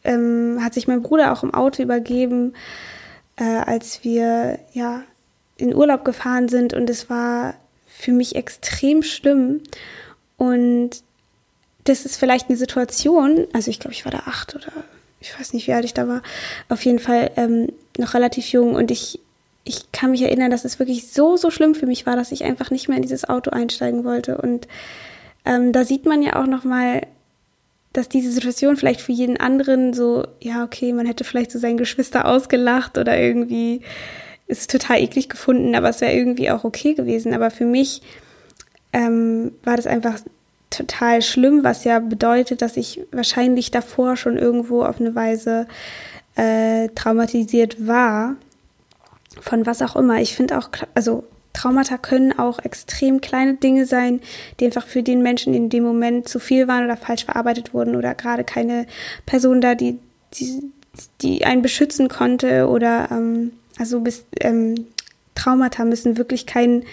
ähm, 0.05 0.59
hat 0.63 0.75
sich 0.75 0.87
mein 0.87 1.03
Bruder 1.03 1.33
auch 1.33 1.43
im 1.43 1.55
Auto 1.55 1.83
übergeben, 1.83 2.55
äh, 3.37 3.45
als 3.45 4.05
wir 4.05 4.59
ja 4.73 5.03
in 5.57 5.75
Urlaub 5.75 6.05
gefahren 6.05 6.49
sind 6.49 6.75
und 6.75 6.91
es 6.91 7.09
war 7.09 7.55
für 7.87 8.13
mich 8.13 8.37
extrem 8.37 9.03
schlimm. 9.03 9.63
Und 10.37 11.03
das 11.85 12.05
ist 12.05 12.17
vielleicht 12.17 12.49
eine 12.49 12.59
Situation, 12.59 13.47
also 13.53 13.71
ich 13.71 13.81
glaube, 13.81 13.95
ich 13.95 14.05
war 14.05 14.13
da 14.13 14.25
acht 14.27 14.55
oder 14.55 14.73
ich 15.21 15.39
weiß 15.39 15.55
nicht, 15.55 15.67
wie 15.67 15.73
alt 15.73 15.85
ich 15.85 15.95
da 15.95 16.07
war, 16.07 16.23
auf 16.69 16.85
jeden 16.85 16.99
Fall 16.99 17.31
ähm, 17.37 17.69
noch 17.97 18.13
relativ 18.13 18.49
jung 18.49 18.75
und 18.75 18.91
ich 18.91 19.21
ich 19.67 19.91
kann 19.91 20.13
mich 20.13 20.23
erinnern, 20.23 20.51
dass 20.51 20.65
es 20.65 20.79
wirklich 20.79 21.09
so, 21.09 21.37
so 21.37 21.51
schlimm 21.51 21.75
für 21.75 21.87
mich 21.87 22.07
war, 22.07 22.15
dass 22.15 22.33
ich 22.33 22.45
einfach 22.45 22.71
nicht 22.71 22.89
mehr 22.89 22.97
in 22.97 23.03
dieses 23.03 23.29
Auto 23.29 23.51
einsteigen 23.51 24.05
wollte. 24.05 24.39
Und 24.39 24.69
ähm, 25.45 25.73
da 25.73 25.85
sieht 25.85 26.07
man 26.07 26.23
ja 26.23 26.41
auch 26.41 26.47
nochmal, 26.47 27.03
dass 27.93 28.09
diese 28.09 28.31
Situation 28.31 28.77
vielleicht 28.77 29.01
für 29.01 29.13
jeden 29.13 29.37
anderen 29.39 29.93
so, 29.93 30.25
ja, 30.41 30.63
okay, 30.63 30.93
man 30.93 31.07
hätte 31.07 31.25
vielleicht 31.25 31.51
so 31.51 31.59
seinen 31.59 31.79
Geschwister 31.79 32.27
ausgelacht 32.27 32.97
oder 32.97 33.19
irgendwie 33.19 33.81
ist 34.47 34.71
total 34.71 35.01
eklig 35.01 35.29
gefunden, 35.29 35.75
aber 35.75 35.89
es 35.89 36.01
wäre 36.01 36.15
irgendwie 36.15 36.51
auch 36.51 36.63
okay 36.63 36.95
gewesen. 36.95 37.35
Aber 37.35 37.51
für 37.51 37.65
mich 37.65 38.03
ähm, 38.93 39.51
war 39.65 39.77
das 39.77 39.89
einfach 39.89 40.21
total 40.71 41.23
schlimm, 41.23 41.65
was 41.65 41.83
ja 41.83 41.99
bedeutet, 41.99 42.63
dass 42.63 42.77
ich 42.77 43.01
wahrscheinlich 43.11 43.73
davor 43.73 44.17
schon 44.17 44.39
irgendwo 44.39 44.85
auf 44.85 45.01
eine 45.01 45.17
Weise 45.17 45.67
äh, 46.37 46.89
traumatisiert 46.95 47.85
war 47.85 48.37
von 49.41 49.67
was 49.67 49.83
auch 49.83 49.97
immer. 49.97 50.21
Ich 50.21 50.35
finde 50.35 50.59
auch, 50.59 50.69
also 50.95 51.25
Traumata 51.53 51.97
können 51.97 52.39
auch 52.39 52.59
extrem 52.59 53.21
kleine 53.21 53.55
Dinge 53.55 53.87
sein, 53.87 54.21
die 54.61 54.67
einfach 54.67 54.87
für 54.87 55.03
den 55.03 55.23
Menschen 55.23 55.55
in 55.55 55.71
dem 55.71 55.85
Moment 55.85 56.29
zu 56.29 56.39
viel 56.39 56.69
waren 56.69 56.85
oder 56.85 56.97
falsch 56.97 57.25
verarbeitet 57.25 57.73
wurden 57.73 57.97
oder 57.97 58.15
gerade 58.15 58.45
keine 58.45 58.87
Person 59.25 59.61
da, 59.61 59.75
die, 59.75 59.99
die, 60.35 60.71
die 61.23 61.45
einen 61.45 61.63
beschützen 61.63 62.09
konnte 62.09 62.69
oder 62.69 63.09
ähm, 63.11 63.53
also 63.79 64.01
bis 64.01 64.25
ähm, 64.41 64.87
Traumata 65.35 65.85
müssen 65.85 66.19
wirklich 66.19 66.47
kein 66.47 66.85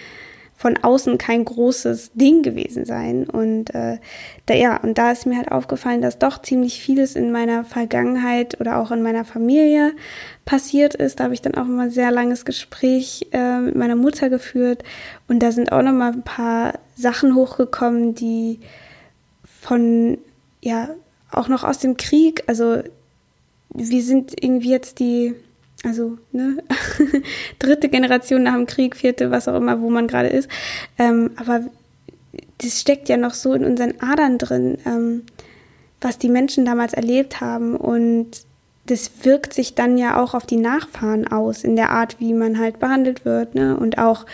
von 0.64 0.78
außen 0.82 1.18
kein 1.18 1.44
großes 1.44 2.12
Ding 2.14 2.42
gewesen 2.42 2.86
sein. 2.86 3.30
Und 3.30 3.76
äh, 3.76 3.98
da, 4.46 4.54
ja, 4.54 4.78
und 4.78 4.98
da 4.98 5.12
ist 5.12 5.26
mir 5.26 5.36
halt 5.36 5.52
aufgefallen, 5.52 6.02
dass 6.02 6.20
doch 6.20 6.42
ziemlich 6.42 6.80
vieles 6.80 7.18
in 7.18 7.34
meiner 7.34 7.66
Vergangenheit 7.66 8.62
oder 8.62 8.78
auch 8.78 8.90
in 8.92 9.02
meiner 9.02 9.26
Familie 9.26 9.92
passiert 10.46 10.96
ist. 10.96 11.20
Da 11.20 11.26
habe 11.26 11.34
ich 11.34 11.42
dann 11.42 11.56
auch 11.56 11.66
immer 11.66 11.84
ein 11.84 11.92
sehr 11.92 12.12
langes 12.12 12.46
Gespräch 12.46 13.28
äh, 13.34 13.60
mit 13.60 13.76
meiner 13.76 13.98
Mutter 13.98 14.30
geführt. 14.30 14.86
Und 15.28 15.44
da 15.44 15.52
sind 15.52 15.74
auch 15.74 15.82
noch 15.82 15.92
mal 15.92 16.14
ein 16.14 16.24
paar 16.24 16.80
Sachen 16.96 17.36
hochgekommen, 17.36 18.16
die 18.16 18.62
von, 19.44 20.18
ja, 20.62 20.92
auch 21.30 21.50
noch 21.50 21.66
aus 21.66 21.80
dem 21.80 21.98
Krieg, 21.98 22.46
also 22.48 22.84
wir 23.74 24.02
sind 24.02 24.42
irgendwie 24.42 24.70
jetzt 24.70 25.00
die 25.00 25.36
also 25.84 26.18
ne, 26.32 26.64
dritte 27.60 27.90
Generation 27.90 28.44
nach 28.44 28.54
dem 28.54 28.66
Krieg, 28.66 28.96
vierte, 28.96 29.32
was 29.32 29.48
auch 29.48 29.56
immer, 29.56 29.82
wo 29.82 29.90
man 29.90 30.08
gerade 30.08 30.30
ist. 30.30 30.50
Ähm, 30.98 31.32
aber 31.36 31.62
das 32.60 32.80
steckt 32.80 33.10
ja 33.10 33.18
noch 33.18 33.34
so 33.34 33.54
in 33.54 33.66
unseren 33.66 34.00
Adern 34.00 34.38
drin, 34.38 34.78
ähm, 34.86 35.24
was 36.02 36.18
die 36.18 36.30
Menschen 36.30 36.66
damals 36.66 36.94
erlebt 36.94 37.42
haben. 37.42 37.76
Und 37.76 38.46
das 38.86 39.12
wirkt 39.24 39.54
sich 39.54 39.76
dann 39.76 39.98
ja 39.98 40.22
auch 40.22 40.34
auf 40.34 40.46
die 40.46 40.58
Nachfahren 40.58 41.28
aus, 41.28 41.64
in 41.64 41.76
der 41.76 41.92
Art, 41.92 42.20
wie 42.20 42.34
man 42.34 42.60
halt 42.60 42.80
behandelt 42.80 43.26
wird. 43.26 43.56
Ne? 43.56 43.78
Und 43.78 43.98
auch, 43.98 44.26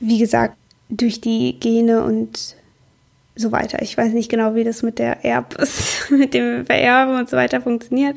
wie 0.00 0.18
gesagt, 0.18 0.56
durch 0.88 1.20
die 1.20 1.58
Gene 1.58 2.04
und 2.04 2.56
so 3.36 3.50
weiter. 3.50 3.82
Ich 3.82 3.96
weiß 3.96 4.12
nicht 4.12 4.30
genau, 4.30 4.54
wie 4.54 4.64
das 4.64 4.82
mit 4.82 4.98
der 4.98 5.24
Erb 5.24 5.56
mit 6.10 6.34
dem 6.34 6.66
Vererben 6.66 7.16
und 7.16 7.28
so 7.28 7.36
weiter 7.36 7.60
funktioniert. 7.60 8.16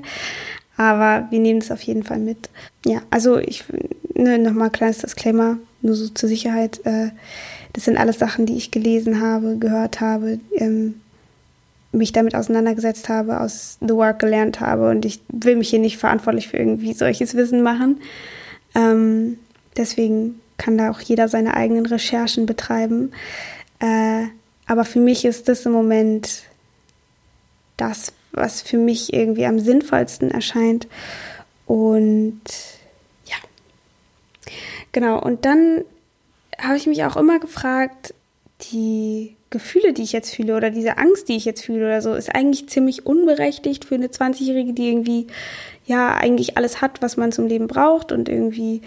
Aber 0.77 1.27
wir 1.31 1.39
nehmen 1.39 1.59
es 1.59 1.71
auf 1.71 1.81
jeden 1.81 2.03
Fall 2.03 2.19
mit. 2.19 2.49
Ja, 2.85 3.01
also 3.09 3.37
ich, 3.37 3.63
ne, 4.13 4.37
nochmal 4.37 4.69
kleines 4.69 4.99
Disclaimer, 4.99 5.57
nur 5.81 5.95
so 5.95 6.07
zur 6.09 6.29
Sicherheit. 6.29 6.79
Äh, 6.85 7.09
das 7.73 7.85
sind 7.85 7.97
alles 7.97 8.19
Sachen, 8.19 8.45
die 8.45 8.57
ich 8.57 8.71
gelesen 8.71 9.21
habe, 9.21 9.57
gehört 9.57 10.01
habe, 10.01 10.39
ähm, 10.55 11.01
mich 11.91 12.11
damit 12.11 12.35
auseinandergesetzt 12.35 13.09
habe, 13.09 13.39
aus 13.39 13.77
The 13.81 13.93
Work 13.93 14.19
gelernt 14.19 14.59
habe 14.59 14.89
und 14.89 15.05
ich 15.05 15.21
will 15.29 15.55
mich 15.55 15.69
hier 15.69 15.79
nicht 15.79 15.97
verantwortlich 15.97 16.47
für 16.47 16.57
irgendwie 16.57 16.93
solches 16.93 17.35
Wissen 17.35 17.61
machen. 17.61 18.01
Ähm, 18.75 19.37
deswegen 19.75 20.39
kann 20.57 20.77
da 20.77 20.91
auch 20.91 20.99
jeder 20.99 21.27
seine 21.27 21.55
eigenen 21.55 21.85
Recherchen 21.85 22.45
betreiben. 22.45 23.11
Äh, 23.79 24.25
aber 24.65 24.83
für 24.85 24.99
mich 24.99 25.23
ist 25.23 25.47
das 25.47 25.65
im 25.65 25.71
Moment 25.71 26.43
das, 27.77 28.11
was 28.37 28.61
für 28.61 28.77
mich 28.77 29.13
irgendwie 29.13 29.45
am 29.45 29.59
sinnvollsten 29.59 30.31
erscheint. 30.31 30.87
Und 31.65 32.41
ja, 33.25 33.35
genau. 34.91 35.21
Und 35.21 35.45
dann 35.45 35.83
habe 36.57 36.77
ich 36.77 36.87
mich 36.87 37.03
auch 37.03 37.17
immer 37.17 37.39
gefragt, 37.39 38.13
die 38.71 39.35
Gefühle, 39.49 39.93
die 39.93 40.03
ich 40.03 40.11
jetzt 40.11 40.33
fühle 40.33 40.57
oder 40.57 40.69
diese 40.69 40.97
Angst, 40.97 41.29
die 41.29 41.35
ich 41.35 41.45
jetzt 41.45 41.63
fühle 41.63 41.85
oder 41.85 42.01
so, 42.01 42.13
ist 42.13 42.33
eigentlich 42.33 42.67
ziemlich 42.67 43.05
unberechtigt 43.05 43.85
für 43.85 43.95
eine 43.95 44.07
20-Jährige, 44.07 44.73
die 44.73 44.89
irgendwie 44.89 45.27
ja 45.85 46.15
eigentlich 46.15 46.57
alles 46.57 46.81
hat, 46.81 47.01
was 47.01 47.17
man 47.17 47.31
zum 47.31 47.47
Leben 47.47 47.67
braucht 47.67 48.11
und 48.11 48.27
irgendwie 48.27 48.81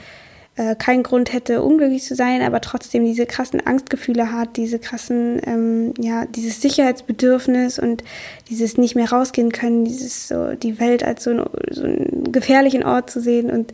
äh, 0.56 0.74
keinen 0.74 1.02
Grund 1.02 1.32
hätte, 1.32 1.62
unglücklich 1.62 2.04
zu 2.04 2.14
sein, 2.14 2.42
aber 2.42 2.60
trotzdem 2.60 3.04
diese 3.04 3.24
krassen 3.24 3.64
Angstgefühle 3.64 4.32
hat, 4.32 4.56
diese 4.56 4.78
krassen, 4.78 5.40
ähm, 5.46 5.94
ja, 5.98 6.26
dieses 6.26 6.60
Sicherheitsbedürfnis 6.60 7.78
und 7.78 8.04
dieses 8.48 8.76
nicht 8.76 8.94
mehr 8.94 9.10
rausgehen 9.10 9.52
können, 9.52 9.84
dieses 9.84 10.28
so 10.28 10.54
die 10.54 10.80
Welt 10.80 11.04
als 11.04 11.24
so, 11.24 11.30
ein, 11.30 11.44
so 11.70 11.84
einen 11.84 12.32
gefährlichen 12.32 12.84
Ort 12.84 13.10
zu 13.10 13.20
sehen. 13.20 13.50
Und 13.50 13.72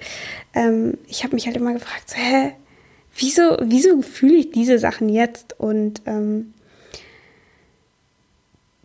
ähm, 0.55 0.99
ich 1.09 1.25
habe 1.25 1.35
mich 1.35 1.47
halt 1.47 1.57
immer 1.57 1.73
gefragt, 1.73 2.11
so, 2.11 2.17
hä, 2.17 2.53
wieso, 3.17 3.57
wieso 3.63 4.03
fühle 4.03 4.37
ich 4.37 4.51
diese 4.51 4.79
Sachen 4.79 5.09
jetzt? 5.09 5.59
Und 5.59 6.03
ähm, 6.07 6.53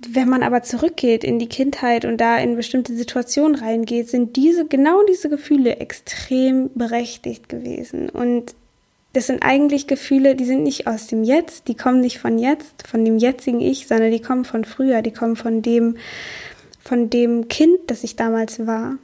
wenn 0.10 0.30
man 0.30 0.44
aber 0.44 0.64
zurückgeht 0.64 1.24
in 1.24 1.40
die 1.40 1.50
Kindheit 1.50 2.06
und 2.06 2.18
da 2.18 2.38
in 2.38 2.56
bestimmte 2.56 2.96
Situationen 2.96 3.56
reingeht, 3.56 4.10
sind 4.10 4.36
diese, 4.36 4.66
genau 4.66 5.04
diese 5.04 5.30
Gefühle 5.30 5.78
extrem 5.78 6.70
berechtigt 6.74 7.50
gewesen. 7.50 8.10
Und 8.10 8.56
das 9.14 9.28
sind 9.28 9.44
eigentlich 9.44 9.88
Gefühle, 9.88 10.36
die 10.36 10.46
sind 10.46 10.64
nicht 10.64 10.88
aus 10.88 11.08
dem 11.08 11.24
Jetzt, 11.24 11.68
die 11.68 11.76
kommen 11.76 12.00
nicht 12.00 12.20
von 12.20 12.40
jetzt, 12.40 12.88
von 12.88 13.04
dem 13.04 13.18
jetzigen 13.18 13.60
Ich, 13.60 13.88
sondern 13.88 14.12
die 14.12 14.22
kommen 14.22 14.46
von 14.46 14.64
früher, 14.64 15.02
die 15.02 15.12
kommen 15.12 15.36
von 15.36 15.62
dem, 15.62 15.98
von 16.80 17.10
dem 17.10 17.48
Kind, 17.50 17.78
das 17.88 18.04
ich 18.04 18.16
damals 18.16 18.66
war. 18.66 18.98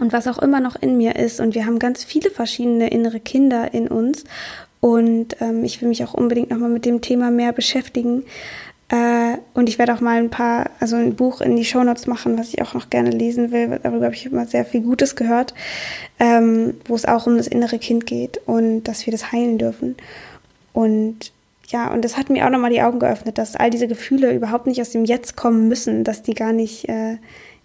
Und 0.00 0.12
was 0.12 0.26
auch 0.26 0.38
immer 0.38 0.60
noch 0.60 0.74
in 0.74 0.96
mir 0.96 1.16
ist. 1.16 1.38
Und 1.38 1.54
wir 1.54 1.66
haben 1.66 1.78
ganz 1.78 2.02
viele 2.02 2.30
verschiedene 2.30 2.88
innere 2.88 3.20
Kinder 3.20 3.72
in 3.74 3.88
uns. 3.88 4.24
Und 4.80 5.36
ähm, 5.40 5.64
ich 5.64 5.80
will 5.80 5.88
mich 5.88 6.02
auch 6.02 6.14
unbedingt 6.14 6.50
nochmal 6.50 6.70
mit 6.70 6.84
dem 6.86 7.02
Thema 7.02 7.30
mehr 7.30 7.52
beschäftigen. 7.52 8.24
Äh, 8.88 9.21
und 9.54 9.68
ich 9.68 9.78
werde 9.78 9.92
auch 9.94 10.00
mal 10.00 10.16
ein 10.16 10.30
paar, 10.30 10.70
also 10.80 10.96
ein 10.96 11.14
Buch 11.14 11.40
in 11.40 11.56
die 11.56 11.64
Shownotes 11.64 12.06
machen, 12.06 12.38
was 12.38 12.48
ich 12.48 12.62
auch 12.62 12.72
noch 12.72 12.88
gerne 12.88 13.10
lesen 13.10 13.52
will. 13.52 13.78
Darüber 13.82 14.06
habe 14.06 14.14
ich 14.14 14.26
immer 14.26 14.46
sehr 14.46 14.64
viel 14.64 14.80
Gutes 14.80 15.14
gehört, 15.14 15.52
ähm, 16.18 16.74
wo 16.86 16.94
es 16.94 17.04
auch 17.04 17.26
um 17.26 17.36
das 17.36 17.48
innere 17.48 17.78
Kind 17.78 18.06
geht 18.06 18.40
und 18.46 18.84
dass 18.84 19.04
wir 19.04 19.10
das 19.10 19.30
heilen 19.30 19.58
dürfen. 19.58 19.96
Und 20.72 21.32
ja, 21.68 21.92
und 21.92 22.04
das 22.04 22.16
hat 22.16 22.30
mir 22.30 22.46
auch 22.46 22.50
nochmal 22.50 22.70
die 22.70 22.82
Augen 22.82 22.98
geöffnet, 22.98 23.36
dass 23.38 23.56
all 23.56 23.70
diese 23.70 23.88
Gefühle 23.88 24.34
überhaupt 24.34 24.66
nicht 24.66 24.80
aus 24.80 24.90
dem 24.90 25.04
Jetzt 25.04 25.36
kommen 25.36 25.68
müssen, 25.68 26.04
dass 26.04 26.22
die 26.22 26.34
gar 26.34 26.52
nicht, 26.52 26.88
äh, 26.88 27.18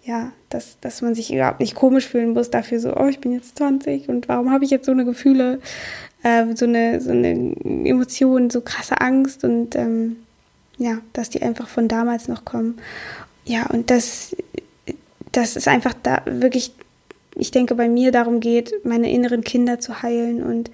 ja, 0.04 0.32
dass, 0.50 0.80
dass 0.82 1.02
man 1.02 1.16
sich 1.16 1.34
überhaupt 1.34 1.60
nicht 1.62 1.76
komisch 1.76 2.08
fühlen 2.08 2.34
muss 2.34 2.50
dafür 2.50 2.80
so, 2.80 2.96
oh, 2.96 3.08
ich 3.08 3.20
bin 3.20 3.32
jetzt 3.32 3.58
20 3.58 4.10
und 4.10 4.28
warum 4.28 4.52
habe 4.52 4.66
ich 4.66 4.72
jetzt 4.72 4.86
so 4.86 4.92
eine 4.92 5.06
Gefühle, 5.06 5.60
äh, 6.24 6.46
so 6.56 6.66
eine, 6.66 7.00
so 7.00 7.12
eine 7.12 7.56
Emotion, 7.86 8.50
so 8.50 8.62
krasse 8.62 9.00
Angst 9.00 9.44
und 9.44 9.76
ähm, 9.76 10.18
ja, 10.78 11.00
dass 11.14 11.30
die 11.30 11.42
einfach 11.42 11.68
von 11.68 11.88
damals 11.88 12.28
noch 12.28 12.46
kommen. 12.46 12.78
Ja, 13.46 13.68
und 13.68 13.90
das, 13.90 14.36
das 15.32 15.56
ist 15.56 15.68
einfach 15.68 15.94
da 16.04 16.22
wirklich, 16.26 16.72
ich 17.36 17.52
denke, 17.52 17.76
bei 17.76 17.88
mir 17.88 18.12
darum 18.12 18.40
geht, 18.40 18.74
meine 18.84 19.12
inneren 19.12 19.44
Kinder 19.44 19.80
zu 19.80 20.02
heilen. 20.02 20.44
Und 20.44 20.70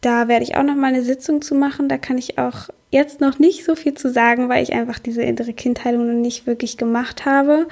da 0.00 0.28
werde 0.28 0.44
ich 0.44 0.56
auch 0.56 0.62
noch 0.62 0.76
mal 0.76 0.88
eine 0.88 1.02
Sitzung 1.02 1.42
zu 1.42 1.54
machen. 1.54 1.88
Da 1.88 1.98
kann 1.98 2.18
ich 2.18 2.38
auch 2.38 2.68
jetzt 2.90 3.20
noch 3.20 3.38
nicht 3.38 3.64
so 3.64 3.74
viel 3.74 3.94
zu 3.94 4.10
sagen, 4.10 4.48
weil 4.48 4.62
ich 4.62 4.72
einfach 4.72 4.98
diese 4.98 5.22
innere 5.22 5.52
Kindheilung 5.52 6.06
noch 6.06 6.20
nicht 6.20 6.46
wirklich 6.46 6.76
gemacht 6.76 7.24
habe. 7.24 7.66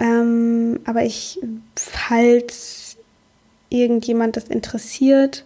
Ähm, 0.00 0.80
aber 0.84 1.04
ich, 1.04 1.38
falls 1.76 2.96
irgendjemand 3.68 4.36
das 4.36 4.44
interessiert, 4.44 5.44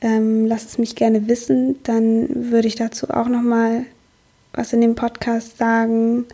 ähm, 0.00 0.46
lasst 0.46 0.70
es 0.70 0.78
mich 0.78 0.96
gerne 0.96 1.28
wissen. 1.28 1.76
Dann 1.84 2.50
würde 2.50 2.68
ich 2.68 2.74
dazu 2.74 3.08
auch 3.10 3.28
noch 3.28 3.42
mal 3.42 3.84
was 4.52 4.72
in 4.72 4.80
dem 4.80 4.94
Podcast 4.94 5.58
sagen, 5.58 6.26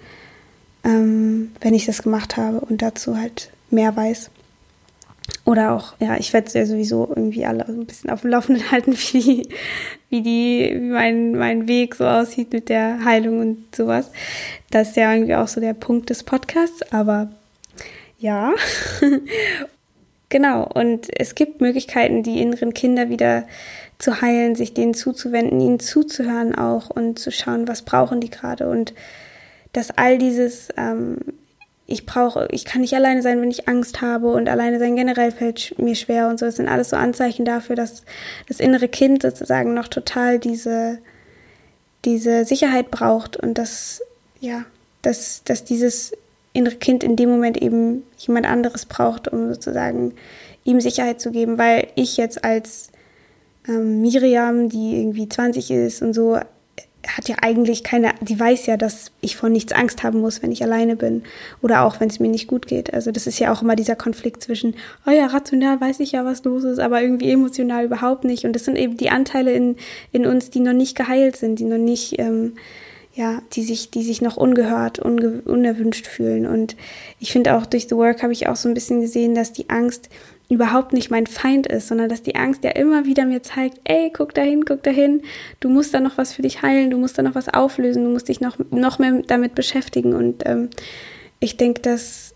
ähm, 0.84 1.52
wenn 1.60 1.74
ich 1.74 1.86
das 1.86 2.02
gemacht 2.02 2.36
habe 2.36 2.60
und 2.60 2.82
dazu 2.82 3.16
halt 3.16 3.50
mehr 3.70 3.94
weiß. 3.96 4.30
Oder 5.44 5.72
auch, 5.72 5.94
ja, 5.98 6.16
ich 6.16 6.32
werde 6.32 6.50
ja 6.58 6.66
sowieso 6.66 7.06
irgendwie 7.08 7.44
alle 7.44 7.66
ein 7.66 7.86
bisschen 7.86 8.10
auf 8.10 8.22
dem 8.22 8.30
Laufenden 8.30 8.70
halten, 8.70 8.92
wie 8.92 9.48
wie 10.10 10.22
die, 10.22 10.70
wie 10.74 10.90
mein, 10.90 11.32
mein 11.32 11.68
Weg 11.68 11.94
so 11.94 12.06
aussieht 12.06 12.52
mit 12.52 12.68
der 12.68 13.04
Heilung 13.04 13.40
und 13.40 13.76
sowas. 13.76 14.10
Das 14.70 14.90
ist 14.90 14.96
ja 14.96 15.12
irgendwie 15.12 15.34
auch 15.34 15.48
so 15.48 15.60
der 15.60 15.74
Punkt 15.74 16.10
des 16.10 16.22
Podcasts, 16.22 16.82
aber 16.92 17.30
ja. 18.18 18.52
genau. 20.28 20.64
Und 20.66 21.08
es 21.14 21.34
gibt 21.34 21.60
Möglichkeiten, 21.60 22.22
die 22.22 22.40
inneren 22.40 22.72
Kinder 22.72 23.10
wieder 23.10 23.46
zu 23.98 24.20
heilen, 24.20 24.54
sich 24.54 24.74
denen 24.74 24.94
zuzuwenden, 24.94 25.60
ihnen 25.60 25.80
zuzuhören 25.80 26.54
auch 26.54 26.90
und 26.90 27.18
zu 27.18 27.30
schauen, 27.32 27.66
was 27.66 27.82
brauchen 27.82 28.20
die 28.20 28.30
gerade 28.30 28.68
und 28.68 28.94
dass 29.72 29.90
all 29.90 30.18
dieses, 30.18 30.68
ähm, 30.76 31.18
ich 31.86 32.06
brauche, 32.06 32.48
ich 32.50 32.64
kann 32.64 32.82
nicht 32.82 32.94
alleine 32.94 33.22
sein, 33.22 33.40
wenn 33.40 33.50
ich 33.50 33.68
Angst 33.68 34.00
habe 34.00 34.32
und 34.32 34.48
alleine 34.48 34.78
sein 34.78 34.94
generell 34.94 35.30
fällt 35.32 35.74
mir 35.78 35.94
schwer 35.94 36.28
und 36.28 36.38
so. 36.38 36.46
Das 36.46 36.56
sind 36.56 36.68
alles 36.68 36.90
so 36.90 36.96
Anzeichen 36.96 37.44
dafür, 37.44 37.76
dass 37.76 38.02
das 38.46 38.60
innere 38.60 38.88
Kind 38.88 39.22
sozusagen 39.22 39.74
noch 39.74 39.88
total 39.88 40.38
diese, 40.38 40.98
diese 42.04 42.44
Sicherheit 42.44 42.90
braucht 42.90 43.36
und 43.36 43.56
dass, 43.56 44.02
ja, 44.38 44.64
dass, 45.02 45.42
dass 45.44 45.64
dieses 45.64 46.12
innere 46.52 46.76
Kind 46.76 47.04
in 47.04 47.16
dem 47.16 47.30
Moment 47.30 47.56
eben 47.56 48.04
jemand 48.18 48.46
anderes 48.46 48.86
braucht, 48.86 49.28
um 49.28 49.48
sozusagen 49.48 50.14
ihm 50.64 50.80
Sicherheit 50.80 51.20
zu 51.20 51.30
geben, 51.30 51.56
weil 51.56 51.88
ich 51.94 52.16
jetzt 52.16 52.44
als 52.44 52.90
ähm, 53.68 54.00
Miriam, 54.00 54.68
die 54.68 55.00
irgendwie 55.00 55.28
20 55.28 55.70
ist 55.70 56.02
und 56.02 56.14
so, 56.14 56.38
hat 57.06 57.28
ja 57.28 57.36
eigentlich 57.42 57.84
keine, 57.84 58.12
die 58.20 58.38
weiß 58.38 58.66
ja, 58.66 58.76
dass 58.76 59.12
ich 59.20 59.36
vor 59.36 59.48
nichts 59.48 59.72
Angst 59.72 60.02
haben 60.02 60.20
muss, 60.20 60.42
wenn 60.42 60.52
ich 60.52 60.62
alleine 60.62 60.96
bin 60.96 61.22
oder 61.62 61.84
auch 61.84 62.00
wenn 62.00 62.08
es 62.08 62.20
mir 62.20 62.28
nicht 62.28 62.48
gut 62.48 62.66
geht. 62.66 62.92
Also 62.92 63.12
das 63.12 63.26
ist 63.26 63.38
ja 63.38 63.52
auch 63.52 63.62
immer 63.62 63.76
dieser 63.76 63.96
Konflikt 63.96 64.42
zwischen, 64.42 64.74
oh 65.06 65.10
ja, 65.10 65.26
rational 65.26 65.80
weiß 65.80 66.00
ich 66.00 66.12
ja, 66.12 66.24
was 66.24 66.44
los 66.44 66.64
ist, 66.64 66.80
aber 66.80 67.00
irgendwie 67.00 67.30
emotional 67.30 67.84
überhaupt 67.84 68.24
nicht. 68.24 68.44
Und 68.44 68.52
das 68.54 68.64
sind 68.64 68.76
eben 68.76 68.96
die 68.96 69.10
Anteile 69.10 69.52
in, 69.52 69.76
in 70.12 70.26
uns, 70.26 70.50
die 70.50 70.60
noch 70.60 70.72
nicht 70.72 70.96
geheilt 70.96 71.36
sind, 71.36 71.58
die 71.58 71.64
noch 71.64 71.78
nicht, 71.78 72.18
ähm, 72.18 72.54
ja, 73.14 73.42
die 73.52 73.62
sich, 73.62 73.90
die 73.90 74.02
sich 74.02 74.20
noch 74.20 74.36
ungehört, 74.36 74.98
unge 74.98 75.42
unerwünscht 75.44 76.06
fühlen. 76.06 76.46
Und 76.46 76.76
ich 77.20 77.32
finde 77.32 77.56
auch 77.56 77.66
durch 77.66 77.88
The 77.88 77.96
Work 77.96 78.22
habe 78.22 78.32
ich 78.32 78.48
auch 78.48 78.56
so 78.56 78.68
ein 78.68 78.74
bisschen 78.74 79.00
gesehen, 79.00 79.34
dass 79.34 79.52
die 79.52 79.70
Angst 79.70 80.08
überhaupt 80.48 80.94
nicht 80.94 81.10
mein 81.10 81.26
Feind 81.26 81.66
ist, 81.66 81.88
sondern 81.88 82.08
dass 82.08 82.22
die 82.22 82.34
Angst 82.34 82.64
ja 82.64 82.70
immer 82.70 83.04
wieder 83.04 83.26
mir 83.26 83.42
zeigt, 83.42 83.80
ey, 83.84 84.10
guck 84.14 84.34
dahin, 84.34 84.64
guck 84.64 84.82
dahin, 84.82 85.22
du 85.60 85.68
musst 85.68 85.92
da 85.92 86.00
noch 86.00 86.16
was 86.16 86.32
für 86.32 86.42
dich 86.42 86.62
heilen, 86.62 86.90
du 86.90 86.96
musst 86.96 87.18
da 87.18 87.22
noch 87.22 87.34
was 87.34 87.48
auflösen, 87.48 88.04
du 88.04 88.10
musst 88.10 88.28
dich 88.28 88.40
noch, 88.40 88.56
noch 88.70 88.98
mehr 88.98 89.22
damit 89.26 89.54
beschäftigen. 89.54 90.14
Und 90.14 90.46
ähm, 90.46 90.70
ich 91.38 91.58
denke, 91.58 91.82
dass, 91.82 92.34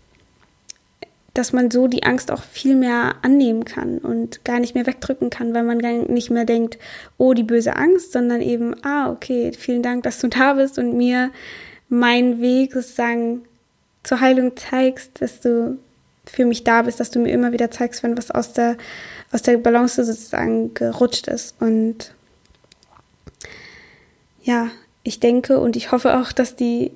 dass 1.33 1.53
man 1.53 1.71
so 1.71 1.87
die 1.87 2.03
Angst 2.03 2.31
auch 2.31 2.43
viel 2.43 2.75
mehr 2.75 3.15
annehmen 3.23 3.65
kann 3.65 3.97
und 3.97 4.45
gar 4.45 4.59
nicht 4.59 4.75
mehr 4.75 4.85
wegdrücken 4.85 5.31
kann, 5.31 5.55
weil 5.55 5.63
man 5.63 5.79
gar 5.79 5.93
nicht 5.93 6.29
mehr 6.29 6.45
denkt, 6.45 6.77
oh, 7.17 7.33
die 7.33 7.43
böse 7.43 7.75
Angst, 7.75 8.11
sondern 8.11 8.41
eben, 8.41 8.75
ah, 8.83 9.11
okay, 9.11 9.53
vielen 9.57 9.81
Dank, 9.81 10.03
dass 10.03 10.19
du 10.19 10.27
da 10.27 10.53
bist 10.53 10.77
und 10.77 10.95
mir 10.95 11.31
meinen 11.89 12.39
Weg 12.41 12.73
sozusagen 12.73 13.41
zur 14.03 14.19
Heilung 14.19 14.55
zeigst, 14.55 15.19
dass 15.19 15.41
du 15.41 15.79
für 16.25 16.45
mich 16.45 16.63
da 16.63 16.81
bist, 16.83 16.99
dass 16.99 17.11
du 17.11 17.19
mir 17.19 17.31
immer 17.31 17.51
wieder 17.51 17.71
zeigst, 17.71 18.03
wenn 18.03 18.17
was 18.17 18.31
aus 18.31 18.53
der, 18.53 18.77
aus 19.31 19.41
der 19.41 19.57
Balance 19.57 20.03
sozusagen 20.03 20.73
gerutscht 20.73 21.27
ist. 21.27 21.55
Und 21.59 22.13
ja, 24.43 24.69
ich 25.03 25.19
denke 25.19 25.59
und 25.59 25.75
ich 25.75 25.91
hoffe 25.91 26.17
auch, 26.19 26.31
dass 26.31 26.55
die, 26.55 26.91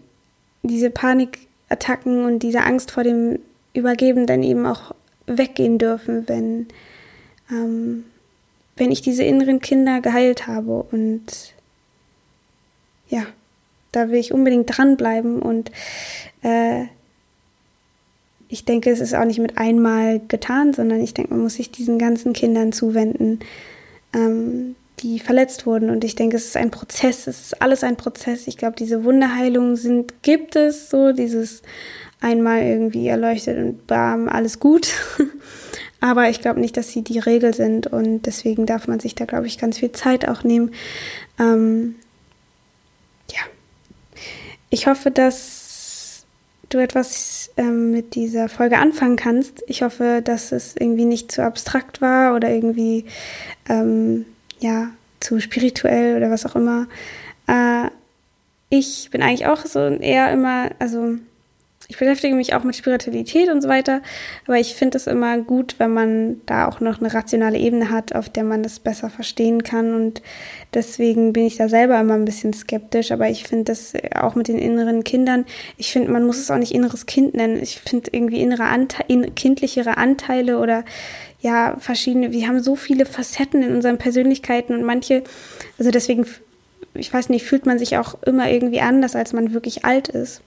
diese 0.64 0.90
Panikattacken 0.90 2.26
und 2.26 2.40
diese 2.40 2.64
Angst 2.64 2.92
vor 2.92 3.04
dem 3.04 3.40
Übergeben 3.74 4.26
dann 4.26 4.44
eben 4.44 4.66
auch 4.66 4.96
weggehen 5.28 5.78
dürfen, 5.78 6.28
wenn, 6.28 6.68
ähm, 7.52 8.06
wenn 8.78 8.92
ich 8.92 9.02
diese 9.02 9.24
inneren 9.24 9.60
Kinder 9.60 10.02
geheilt 10.02 10.48
habe. 10.48 10.84
Und 10.92 11.54
ja, 13.10 13.26
da 13.92 14.10
will 14.10 14.20
ich 14.20 14.34
unbedingt 14.34 14.78
dranbleiben 14.78 15.42
und 15.42 15.72
äh, 16.42 16.86
ich 18.50 18.66
denke, 18.66 18.90
es 18.90 19.00
ist 19.00 19.14
auch 19.14 19.26
nicht 19.26 19.40
mit 19.40 19.58
einmal 19.58 20.22
getan, 20.28 20.74
sondern 20.74 21.02
ich 21.02 21.14
denke, 21.14 21.34
man 21.34 21.44
muss 21.44 21.56
sich 21.56 21.72
diesen 21.72 22.00
ganzen 22.00 22.34
Kindern 22.34 22.72
zuwenden, 22.72 23.40
ähm, 24.14 24.76
die 25.00 25.20
verletzt 25.20 25.66
wurden. 25.66 25.90
Und 25.90 26.04
ich 26.04 26.16
denke, 26.16 26.38
es 26.38 26.46
ist 26.46 26.58
ein 26.58 26.72
Prozess, 26.72 27.28
es 27.28 27.42
ist 27.42 27.62
alles 27.62 27.84
ein 27.84 27.98
Prozess. 27.98 28.48
Ich 28.48 28.58
glaube, 28.58 28.76
diese 28.78 29.04
Wunderheilungen 29.04 29.76
sind, 29.76 30.24
gibt 30.24 30.56
es 30.56 30.90
so, 30.90 31.12
dieses 31.12 31.62
einmal 32.20 32.64
irgendwie 32.64 33.08
erleuchtet 33.08 33.58
und 33.58 33.86
bam, 33.86 34.28
alles 34.30 34.60
gut. 34.60 34.88
Aber 36.00 36.30
ich 36.30 36.42
glaube 36.42 36.60
nicht, 36.60 36.78
dass 36.78 36.90
sie 36.90 37.04
die 37.04 37.20
Regel 37.20 37.54
sind 37.54 37.88
und 37.88 38.24
deswegen 38.24 38.66
darf 38.66 38.88
man 38.88 39.00
sich 39.00 39.16
da, 39.16 39.26
glaube 39.26 39.48
ich, 39.48 39.58
ganz 39.58 39.80
viel 39.80 39.92
Zeit 39.92 40.28
auch 40.28 40.44
nehmen. 40.44 40.72
Ähm, 41.40 41.96
ja. 43.32 43.42
Ich 44.70 44.88
hoffe, 44.88 45.12
dass 45.12 45.67
du 46.70 46.80
etwas 46.80 47.52
ähm, 47.58 47.92
mit 47.92 48.16
dieser 48.16 48.50
Folge 48.50 48.78
anfangen 48.78 49.16
kannst. 49.16 49.64
Ich 49.68 49.82
hoffe, 49.84 50.22
dass 50.24 50.52
es 50.52 50.76
irgendwie 50.78 51.06
nicht 51.06 51.32
zu 51.32 51.44
abstrakt 51.44 52.02
war 52.02 52.36
oder 52.36 52.50
irgendwie 52.50 53.06
ähm, 53.70 54.26
ja, 54.60 54.90
zu 55.20 55.40
spirituell 55.40 56.18
oder 56.18 56.30
was 56.30 56.46
auch 56.46 56.56
immer. 56.56 56.88
Äh, 57.48 57.90
ich 58.70 59.10
bin 59.12 59.22
eigentlich 59.22 59.48
auch 59.48 59.66
so 59.66 59.80
eher 59.80 60.32
immer, 60.32 60.72
also 60.80 61.16
ich 61.90 61.98
beschäftige 61.98 62.36
mich 62.36 62.54
auch 62.54 62.66
mit 62.66 62.76
Spiritualität 62.76 63.50
und 63.50 63.62
so 63.62 63.70
weiter, 63.70 64.02
aber 64.46 64.58
ich 64.58 64.76
finde 64.76 64.98
es 64.98 65.08
immer 65.08 65.38
gut, 65.38 65.76
wenn 65.78 65.94
man 65.94 66.42
da 66.46 66.68
auch 66.68 66.82
noch 66.82 67.00
eine 67.00 67.14
rationale 67.14 67.58
Ebene 67.58 67.90
hat, 67.90 68.14
auf 68.14 68.28
der 68.28 68.44
man 68.44 68.62
das 68.62 68.80
besser 68.80 69.10
verstehen 69.10 69.64
kann. 69.64 69.94
Und 69.94 70.22
deswegen 70.74 71.32
bin 71.32 71.46
ich 71.46 71.56
da 71.56 71.70
selber 71.70 71.98
immer 71.98 72.16
ein 72.16 72.26
bisschen 72.26 72.52
skeptisch, 72.52 73.14
aber 73.14 73.30
ich 73.30 73.46
finde 73.46 73.66
das 73.66 73.94
auch 74.16 74.36
mit 74.36 74.50
den 74.50 74.60
inneren 74.60 75.06
Kindern, 75.06 75.46
ich 75.78 75.94
finde, 75.94 76.12
man 76.12 76.26
muss 76.26 76.40
es 76.40 76.52
auch 76.52 76.58
nicht 76.58 76.74
inneres 76.74 77.06
Kind 77.06 77.36
nennen, 77.36 77.62
ich 77.62 77.80
finde 77.80 78.10
irgendwie 78.12 78.42
innere 78.42 78.66
Anteile, 78.66 79.32
kindlichere 79.32 79.96
Anteile 79.96 80.60
oder 80.60 80.84
ja, 81.40 81.78
verschiedene, 81.80 82.34
wir 82.34 82.50
haben 82.50 82.62
so 82.62 82.76
viele 82.76 83.06
Facetten 83.06 83.62
in 83.62 83.74
unseren 83.74 83.98
Persönlichkeiten 83.98 84.76
und 84.76 84.84
manche, 84.84 85.24
also 85.80 85.92
deswegen, 85.92 86.26
ich 86.96 87.14
weiß 87.14 87.30
nicht, 87.30 87.46
fühlt 87.46 87.66
man 87.66 87.80
sich 87.80 87.98
auch 87.98 88.22
immer 88.24 88.52
irgendwie 88.52 88.82
anders, 88.82 89.16
als 89.16 89.32
man 89.32 89.54
wirklich 89.54 89.86
alt 89.86 90.10
ist. 90.10 90.42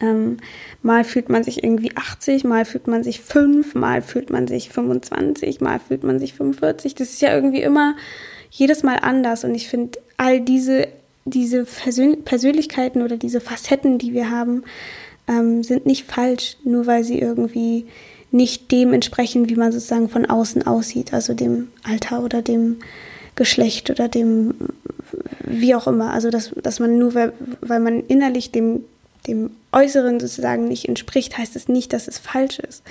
Ähm, 0.00 0.38
mal 0.82 1.04
fühlt 1.04 1.28
man 1.28 1.42
sich 1.42 1.64
irgendwie 1.64 1.96
80, 1.96 2.44
mal 2.44 2.64
fühlt 2.64 2.86
man 2.86 3.02
sich 3.02 3.20
5, 3.20 3.74
mal 3.74 4.02
fühlt 4.02 4.30
man 4.30 4.46
sich 4.46 4.68
25, 4.68 5.60
mal 5.60 5.80
fühlt 5.80 6.04
man 6.04 6.18
sich 6.18 6.34
45. 6.34 6.94
Das 6.94 7.10
ist 7.10 7.22
ja 7.22 7.34
irgendwie 7.34 7.62
immer 7.62 7.96
jedes 8.50 8.82
Mal 8.82 8.96
anders. 8.96 9.44
Und 9.44 9.54
ich 9.54 9.68
finde, 9.68 9.98
all 10.16 10.40
diese, 10.40 10.88
diese 11.24 11.64
Persön 11.64 12.24
Persönlichkeiten 12.24 13.02
oder 13.02 13.16
diese 13.16 13.40
Facetten, 13.40 13.98
die 13.98 14.12
wir 14.12 14.30
haben, 14.30 14.64
ähm, 15.28 15.62
sind 15.62 15.86
nicht 15.86 16.04
falsch, 16.04 16.56
nur 16.64 16.86
weil 16.86 17.02
sie 17.04 17.18
irgendwie 17.18 17.86
nicht 18.30 18.70
dem 18.70 18.92
entsprechen, 18.92 19.48
wie 19.48 19.56
man 19.56 19.72
sozusagen 19.72 20.08
von 20.08 20.26
außen 20.26 20.66
aussieht, 20.66 21.12
also 21.14 21.32
dem 21.32 21.68
Alter 21.84 22.22
oder 22.22 22.42
dem 22.42 22.76
Geschlecht 23.34 23.90
oder 23.90 24.08
dem 24.08 24.54
wie 25.44 25.74
auch 25.74 25.86
immer. 25.86 26.12
Also 26.12 26.30
dass, 26.30 26.52
dass 26.62 26.80
man 26.80 26.98
nur, 26.98 27.14
weil, 27.14 27.32
weil 27.60 27.80
man 27.80 28.04
innerlich 28.06 28.50
dem 28.50 28.84
dem 29.26 29.50
Äußeren 29.72 30.20
sozusagen 30.20 30.68
nicht 30.68 30.88
entspricht, 30.88 31.36
heißt 31.36 31.56
es 31.56 31.68
nicht, 31.68 31.92
dass 31.92 32.08
es 32.08 32.18
falsch 32.18 32.58
ist. 32.58 32.82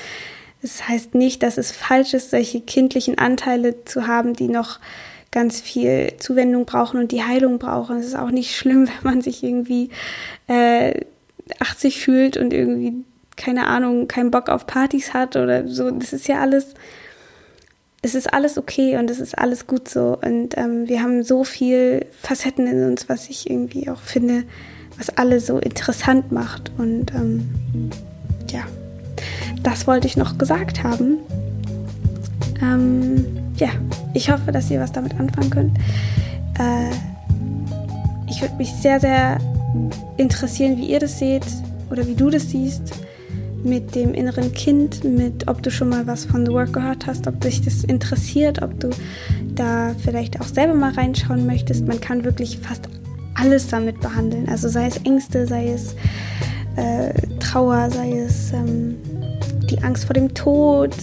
Es 0.61 0.87
heißt 0.87 1.15
nicht, 1.15 1.43
dass 1.43 1.57
es 1.57 1.71
falsch 1.71 2.13
ist, 2.13 2.31
solche 2.31 2.61
kindlichen 2.61 3.17
Anteile 3.17 3.85
zu 3.85 4.07
haben, 4.07 4.33
die 4.33 4.47
noch 4.47 4.79
ganz 5.31 5.59
viel 5.59 6.13
Zuwendung 6.17 6.65
brauchen 6.65 6.99
und 6.99 7.11
die 7.11 7.23
Heilung 7.23 7.59
brauchen. 7.59 7.97
Es 7.97 8.07
ist 8.07 8.17
auch 8.17 8.31
nicht 8.31 8.55
schlimm, 8.55 8.87
wenn 9.03 9.11
man 9.11 9.21
sich 9.21 9.43
irgendwie 9.43 9.89
äh, 10.47 11.01
80 11.59 11.99
fühlt 11.99 12.37
und 12.37 12.53
irgendwie, 12.53 12.93
keine 13.35 13.67
Ahnung, 13.67 14.07
keinen 14.07 14.31
Bock 14.31 14.49
auf 14.49 14.65
Partys 14.65 15.13
hat 15.13 15.35
oder 15.35 15.67
so. 15.67 15.91
Das 15.91 16.13
ist 16.13 16.27
ja 16.27 16.39
alles, 16.39 16.73
es 18.01 18.15
ist 18.15 18.33
alles 18.33 18.57
okay 18.57 18.97
und 18.97 19.11
es 19.11 19.19
ist 19.19 19.37
alles 19.37 19.67
gut 19.67 19.89
so. 19.89 20.17
Und 20.21 20.57
ähm, 20.57 20.87
wir 20.87 21.01
haben 21.01 21.21
so 21.21 21.43
viel 21.43 22.05
Facetten 22.21 22.65
in 22.65 22.83
uns, 22.85 23.09
was 23.09 23.29
ich 23.29 23.49
irgendwie 23.49 23.89
auch 23.89 24.01
finde, 24.01 24.45
was 24.97 25.09
alles 25.17 25.47
so 25.47 25.59
interessant 25.59 26.31
macht. 26.31 26.71
Und 26.77 27.13
ähm, 27.13 27.49
ja, 28.51 28.63
das 29.63 29.87
wollte 29.87 30.07
ich 30.07 30.17
noch 30.17 30.37
gesagt 30.37 30.83
haben. 30.83 31.17
Ähm, 32.61 33.25
ja, 33.57 33.69
ich 34.13 34.29
hoffe, 34.29 34.51
dass 34.51 34.69
ihr 34.69 34.79
was 34.79 34.91
damit 34.91 35.19
anfangen 35.19 35.49
könnt. 35.49 35.77
Äh, 36.59 36.91
ich 38.29 38.41
würde 38.41 38.55
mich 38.55 38.71
sehr, 38.71 38.99
sehr 38.99 39.37
interessieren, 40.17 40.77
wie 40.77 40.87
ihr 40.87 40.99
das 40.99 41.19
seht 41.19 41.45
oder 41.89 42.07
wie 42.07 42.15
du 42.15 42.29
das 42.29 42.49
siehst 42.49 42.93
mit 43.63 43.95
dem 43.95 44.13
inneren 44.13 44.53
Kind, 44.53 45.03
mit 45.03 45.47
ob 45.47 45.63
du 45.63 45.71
schon 45.71 45.89
mal 45.89 46.05
was 46.05 46.25
von 46.25 46.45
The 46.45 46.51
Work 46.51 46.73
gehört 46.73 47.07
hast, 47.07 47.27
ob 47.27 47.41
dich 47.41 47.61
das 47.61 47.83
interessiert, 47.83 48.61
ob 48.61 48.79
du 48.79 48.91
da 49.55 49.95
vielleicht 50.03 50.39
auch 50.39 50.45
selber 50.45 50.75
mal 50.75 50.93
reinschauen 50.93 51.47
möchtest. 51.47 51.87
Man 51.87 51.99
kann 51.99 52.23
wirklich 52.23 52.59
fast 52.59 52.87
alles 53.35 53.67
damit 53.67 53.99
behandeln. 53.99 54.49
Also 54.49 54.69
sei 54.69 54.87
es 54.87 54.97
Ängste, 54.97 55.47
sei 55.47 55.69
es 55.69 55.95
äh, 56.75 57.13
Trauer, 57.39 57.89
sei 57.89 58.19
es 58.19 58.51
ähm, 58.51 58.95
die 59.69 59.81
Angst 59.83 60.05
vor 60.05 60.13
dem 60.13 60.33
Tod, 60.33 60.95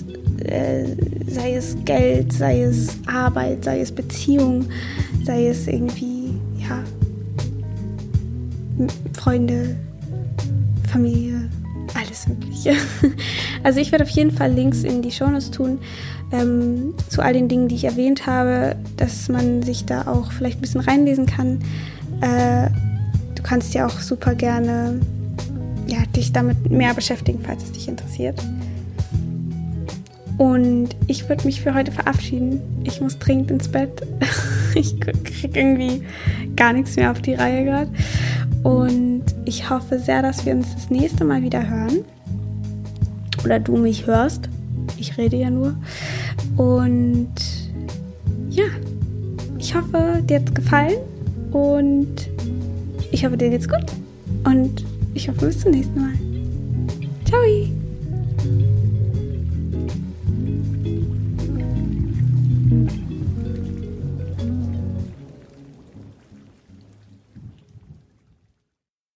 äh, 0.44 0.84
sei 1.28 1.54
es 1.54 1.76
Geld, 1.84 2.32
sei 2.32 2.62
es 2.62 2.96
Arbeit, 3.06 3.64
sei 3.64 3.80
es 3.80 3.92
Beziehung, 3.92 4.66
sei 5.24 5.48
es 5.48 5.66
irgendwie, 5.66 6.34
ja, 6.58 6.82
Freunde, 9.12 9.76
Familie, 10.90 11.48
alles 11.94 12.26
Mögliche. 12.28 12.74
Also 13.64 13.78
ich 13.78 13.92
werde 13.92 14.02
auf 14.02 14.10
jeden 14.10 14.32
Fall 14.32 14.50
Links 14.50 14.82
in 14.82 15.02
die 15.02 15.12
Shownotes 15.12 15.52
tun 15.52 15.78
ähm, 16.32 16.94
zu 17.08 17.22
all 17.22 17.32
den 17.32 17.48
Dingen, 17.48 17.68
die 17.68 17.76
ich 17.76 17.84
erwähnt 17.84 18.26
habe, 18.26 18.76
dass 18.96 19.28
man 19.28 19.62
sich 19.62 19.84
da 19.84 20.06
auch 20.06 20.32
vielleicht 20.32 20.58
ein 20.58 20.62
bisschen 20.62 20.80
reinlesen 20.80 21.26
kann. 21.26 21.60
Äh, 22.22 22.70
du 23.34 23.42
kannst 23.42 23.74
ja 23.74 23.86
auch 23.86 24.00
super 24.00 24.34
gerne 24.34 24.98
ja, 25.86 25.98
dich 26.16 26.32
damit 26.32 26.70
mehr 26.70 26.94
beschäftigen, 26.94 27.40
falls 27.42 27.64
es 27.64 27.72
dich 27.72 27.88
interessiert. 27.88 28.42
Und 30.38 30.96
ich 31.06 31.28
würde 31.28 31.44
mich 31.44 31.60
für 31.60 31.74
heute 31.74 31.92
verabschieden. 31.92 32.60
Ich 32.84 33.00
muss 33.00 33.18
dringend 33.18 33.50
ins 33.50 33.68
Bett. 33.68 34.02
ich 34.74 34.98
kriege 34.98 35.60
irgendwie 35.60 36.02
gar 36.56 36.72
nichts 36.72 36.96
mehr 36.96 37.10
auf 37.10 37.20
die 37.20 37.34
Reihe 37.34 37.64
gerade. 37.64 37.90
Und 38.62 39.24
ich 39.44 39.68
hoffe 39.68 39.98
sehr, 39.98 40.22
dass 40.22 40.46
wir 40.46 40.54
uns 40.54 40.74
das 40.74 40.90
nächste 40.90 41.24
Mal 41.24 41.42
wieder 41.42 41.68
hören. 41.68 42.04
Oder 43.44 43.60
du 43.60 43.76
mich 43.76 44.06
hörst. 44.06 44.48
Ich 44.98 45.18
rede 45.18 45.36
ja 45.36 45.50
nur. 45.50 45.74
Und 46.56 47.34
ja, 48.50 48.64
ich 49.58 49.74
hoffe, 49.74 50.22
dir 50.24 50.40
hat 50.40 50.48
es 50.48 50.54
gefallen. 50.54 50.98
Und 51.52 52.30
ich 53.10 53.24
hoffe, 53.24 53.36
dir 53.36 53.50
geht's 53.50 53.68
gut. 53.68 53.84
Und 54.44 54.84
ich 55.14 55.28
hoffe, 55.28 55.46
bis 55.46 55.60
zum 55.60 55.72
nächsten 55.72 56.00
Mal. 56.00 56.14
Ciao! 57.26 57.71